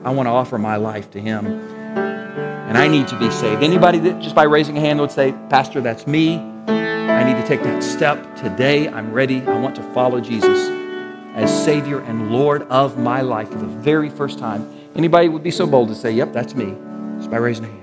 I 0.02 0.10
want 0.10 0.26
to 0.26 0.30
offer 0.30 0.56
my 0.56 0.76
life 0.76 1.10
to 1.10 1.20
Him. 1.20 1.46
And 1.46 2.78
I 2.78 2.88
need 2.88 3.08
to 3.08 3.18
be 3.18 3.30
saved. 3.30 3.62
Anybody 3.62 3.98
that 3.98 4.20
just 4.20 4.34
by 4.34 4.44
raising 4.44 4.78
a 4.78 4.80
hand 4.80 5.00
would 5.00 5.10
say, 5.10 5.32
Pastor, 5.50 5.80
that's 5.80 6.06
me. 6.06 6.38
I 6.68 7.24
need 7.24 7.40
to 7.40 7.46
take 7.46 7.62
that 7.64 7.82
step 7.82 8.36
today. 8.36 8.88
I'm 8.88 9.12
ready. 9.12 9.42
I 9.42 9.58
want 9.58 9.76
to 9.76 9.82
follow 9.92 10.20
Jesus 10.20 10.68
as 11.34 11.64
Savior 11.64 12.00
and 12.00 12.32
Lord 12.32 12.62
of 12.62 12.96
my 12.98 13.20
life 13.20 13.50
for 13.50 13.58
the 13.58 13.66
very 13.66 14.08
first 14.08 14.38
time. 14.38 14.72
Anybody 14.94 15.28
would 15.28 15.42
be 15.42 15.50
so 15.50 15.66
bold 15.66 15.88
to 15.88 15.94
say, 15.94 16.12
Yep, 16.12 16.32
that's 16.32 16.54
me, 16.54 16.74
just 17.18 17.30
by 17.30 17.36
raising 17.36 17.66
a 17.66 17.68
hand. 17.68 17.76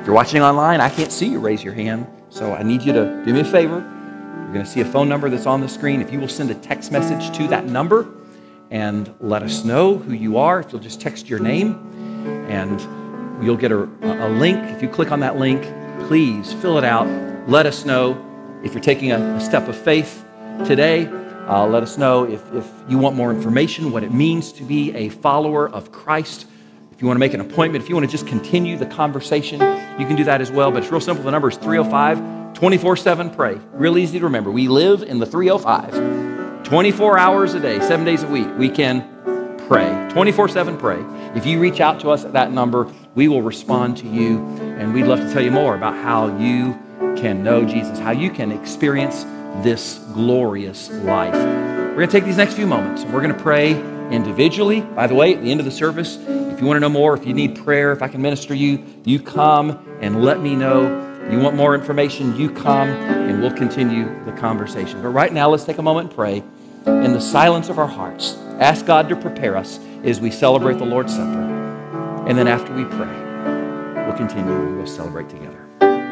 If 0.00 0.06
you're 0.06 0.14
watching 0.14 0.40
online, 0.40 0.80
I 0.80 0.88
can't 0.88 1.12
see 1.12 1.26
you 1.26 1.40
raise 1.40 1.62
your 1.62 1.74
hand, 1.74 2.06
so 2.30 2.54
I 2.54 2.62
need 2.62 2.82
you 2.82 2.92
to 2.92 3.22
do 3.24 3.34
me 3.34 3.40
a 3.40 3.44
favor. 3.44 3.99
You're 4.50 4.54
going 4.56 4.66
to 4.66 4.72
see 4.72 4.80
a 4.80 4.84
phone 4.84 5.08
number 5.08 5.30
that's 5.30 5.46
on 5.46 5.60
the 5.60 5.68
screen. 5.68 6.00
If 6.00 6.12
you 6.12 6.18
will 6.18 6.26
send 6.26 6.50
a 6.50 6.56
text 6.56 6.90
message 6.90 7.30
to 7.36 7.46
that 7.46 7.66
number 7.66 8.08
and 8.72 9.14
let 9.20 9.44
us 9.44 9.64
know 9.64 9.96
who 9.96 10.12
you 10.12 10.38
are, 10.38 10.58
if 10.58 10.72
you'll 10.72 10.82
just 10.82 11.00
text 11.00 11.28
your 11.28 11.38
name, 11.38 11.74
and 12.50 12.80
you'll 13.44 13.56
get 13.56 13.70
a, 13.70 13.84
a 14.02 14.28
link. 14.28 14.58
If 14.70 14.82
you 14.82 14.88
click 14.88 15.12
on 15.12 15.20
that 15.20 15.36
link, 15.36 15.62
please 16.08 16.52
fill 16.52 16.78
it 16.78 16.84
out. 16.84 17.06
Let 17.48 17.64
us 17.64 17.84
know 17.84 18.20
if 18.64 18.74
you're 18.74 18.82
taking 18.82 19.12
a, 19.12 19.18
a 19.18 19.40
step 19.40 19.68
of 19.68 19.76
faith 19.76 20.24
today. 20.66 21.06
Uh, 21.06 21.64
let 21.68 21.84
us 21.84 21.96
know 21.96 22.24
if, 22.24 22.42
if 22.52 22.68
you 22.88 22.98
want 22.98 23.14
more 23.14 23.30
information, 23.30 23.92
what 23.92 24.02
it 24.02 24.12
means 24.12 24.50
to 24.54 24.64
be 24.64 24.92
a 24.96 25.10
follower 25.10 25.68
of 25.68 25.92
Christ. 25.92 26.46
If 26.90 27.00
you 27.00 27.06
want 27.06 27.14
to 27.14 27.20
make 27.20 27.34
an 27.34 27.40
appointment, 27.40 27.84
if 27.84 27.88
you 27.88 27.94
want 27.94 28.04
to 28.04 28.10
just 28.10 28.26
continue 28.26 28.76
the 28.76 28.86
conversation, 28.86 29.60
you 30.00 30.08
can 30.08 30.16
do 30.16 30.24
that 30.24 30.40
as 30.40 30.50
well. 30.50 30.72
But 30.72 30.82
it's 30.82 30.90
real 30.90 31.00
simple. 31.00 31.24
The 31.24 31.30
number 31.30 31.50
is 31.50 31.56
305 31.56 32.39
24 32.54 32.96
7 32.96 33.30
pray. 33.30 33.58
Real 33.72 33.98
easy 33.98 34.18
to 34.18 34.24
remember. 34.24 34.50
We 34.50 34.68
live 34.68 35.02
in 35.02 35.18
the 35.18 35.26
305 35.26 36.64
24 36.64 37.18
hours 37.18 37.54
a 37.54 37.60
day, 37.60 37.80
seven 37.80 38.04
days 38.04 38.22
a 38.22 38.28
week. 38.28 38.46
We 38.56 38.68
can 38.68 39.58
pray. 39.66 40.08
24 40.10 40.48
7 40.48 40.76
pray. 40.76 41.04
If 41.34 41.46
you 41.46 41.58
reach 41.60 41.80
out 41.80 42.00
to 42.00 42.10
us 42.10 42.24
at 42.24 42.32
that 42.32 42.52
number, 42.52 42.92
we 43.14 43.28
will 43.28 43.42
respond 43.42 43.96
to 43.98 44.08
you. 44.08 44.38
And 44.78 44.92
we'd 44.92 45.06
love 45.06 45.20
to 45.20 45.32
tell 45.32 45.42
you 45.42 45.50
more 45.50 45.74
about 45.74 45.94
how 45.94 46.36
you 46.38 46.78
can 47.16 47.42
know 47.42 47.64
Jesus, 47.64 47.98
how 47.98 48.10
you 48.10 48.30
can 48.30 48.52
experience 48.52 49.24
this 49.62 49.98
glorious 50.12 50.90
life. 50.90 51.34
We're 51.34 51.96
going 51.96 52.08
to 52.08 52.12
take 52.12 52.24
these 52.24 52.36
next 52.36 52.54
few 52.54 52.66
moments 52.66 53.02
and 53.02 53.12
we're 53.12 53.22
going 53.22 53.34
to 53.34 53.42
pray 53.42 53.72
individually. 54.10 54.80
By 54.80 55.06
the 55.06 55.14
way, 55.14 55.34
at 55.34 55.42
the 55.42 55.50
end 55.50 55.60
of 55.60 55.66
the 55.66 55.72
service, 55.72 56.16
if 56.16 56.60
you 56.60 56.66
want 56.66 56.76
to 56.76 56.80
know 56.80 56.88
more, 56.88 57.14
if 57.14 57.26
you 57.26 57.34
need 57.34 57.56
prayer, 57.64 57.92
if 57.92 58.02
I 58.02 58.08
can 58.08 58.22
minister 58.22 58.54
you, 58.54 58.84
you 59.04 59.20
come 59.20 59.98
and 60.00 60.24
let 60.24 60.40
me 60.40 60.54
know. 60.54 61.09
You 61.30 61.38
want 61.38 61.54
more 61.54 61.76
information, 61.76 62.36
you 62.36 62.50
come 62.50 62.88
and 62.88 63.40
we'll 63.40 63.52
continue 63.52 64.06
the 64.24 64.32
conversation. 64.32 65.00
But 65.00 65.10
right 65.10 65.32
now, 65.32 65.48
let's 65.48 65.64
take 65.64 65.78
a 65.78 65.82
moment 65.82 66.08
and 66.08 66.16
pray 66.16 66.42
in 66.86 67.12
the 67.12 67.20
silence 67.20 67.68
of 67.68 67.78
our 67.78 67.86
hearts. 67.86 68.36
Ask 68.58 68.84
God 68.84 69.08
to 69.08 69.16
prepare 69.16 69.56
us 69.56 69.78
as 70.02 70.20
we 70.20 70.30
celebrate 70.30 70.78
the 70.78 70.86
Lord's 70.86 71.14
Supper. 71.14 72.26
And 72.26 72.36
then 72.36 72.48
after 72.48 72.74
we 72.74 72.84
pray, 72.84 74.04
we'll 74.06 74.16
continue 74.16 74.52
and 74.52 74.76
we'll 74.76 74.86
celebrate 74.86 75.28
together. 75.28 75.59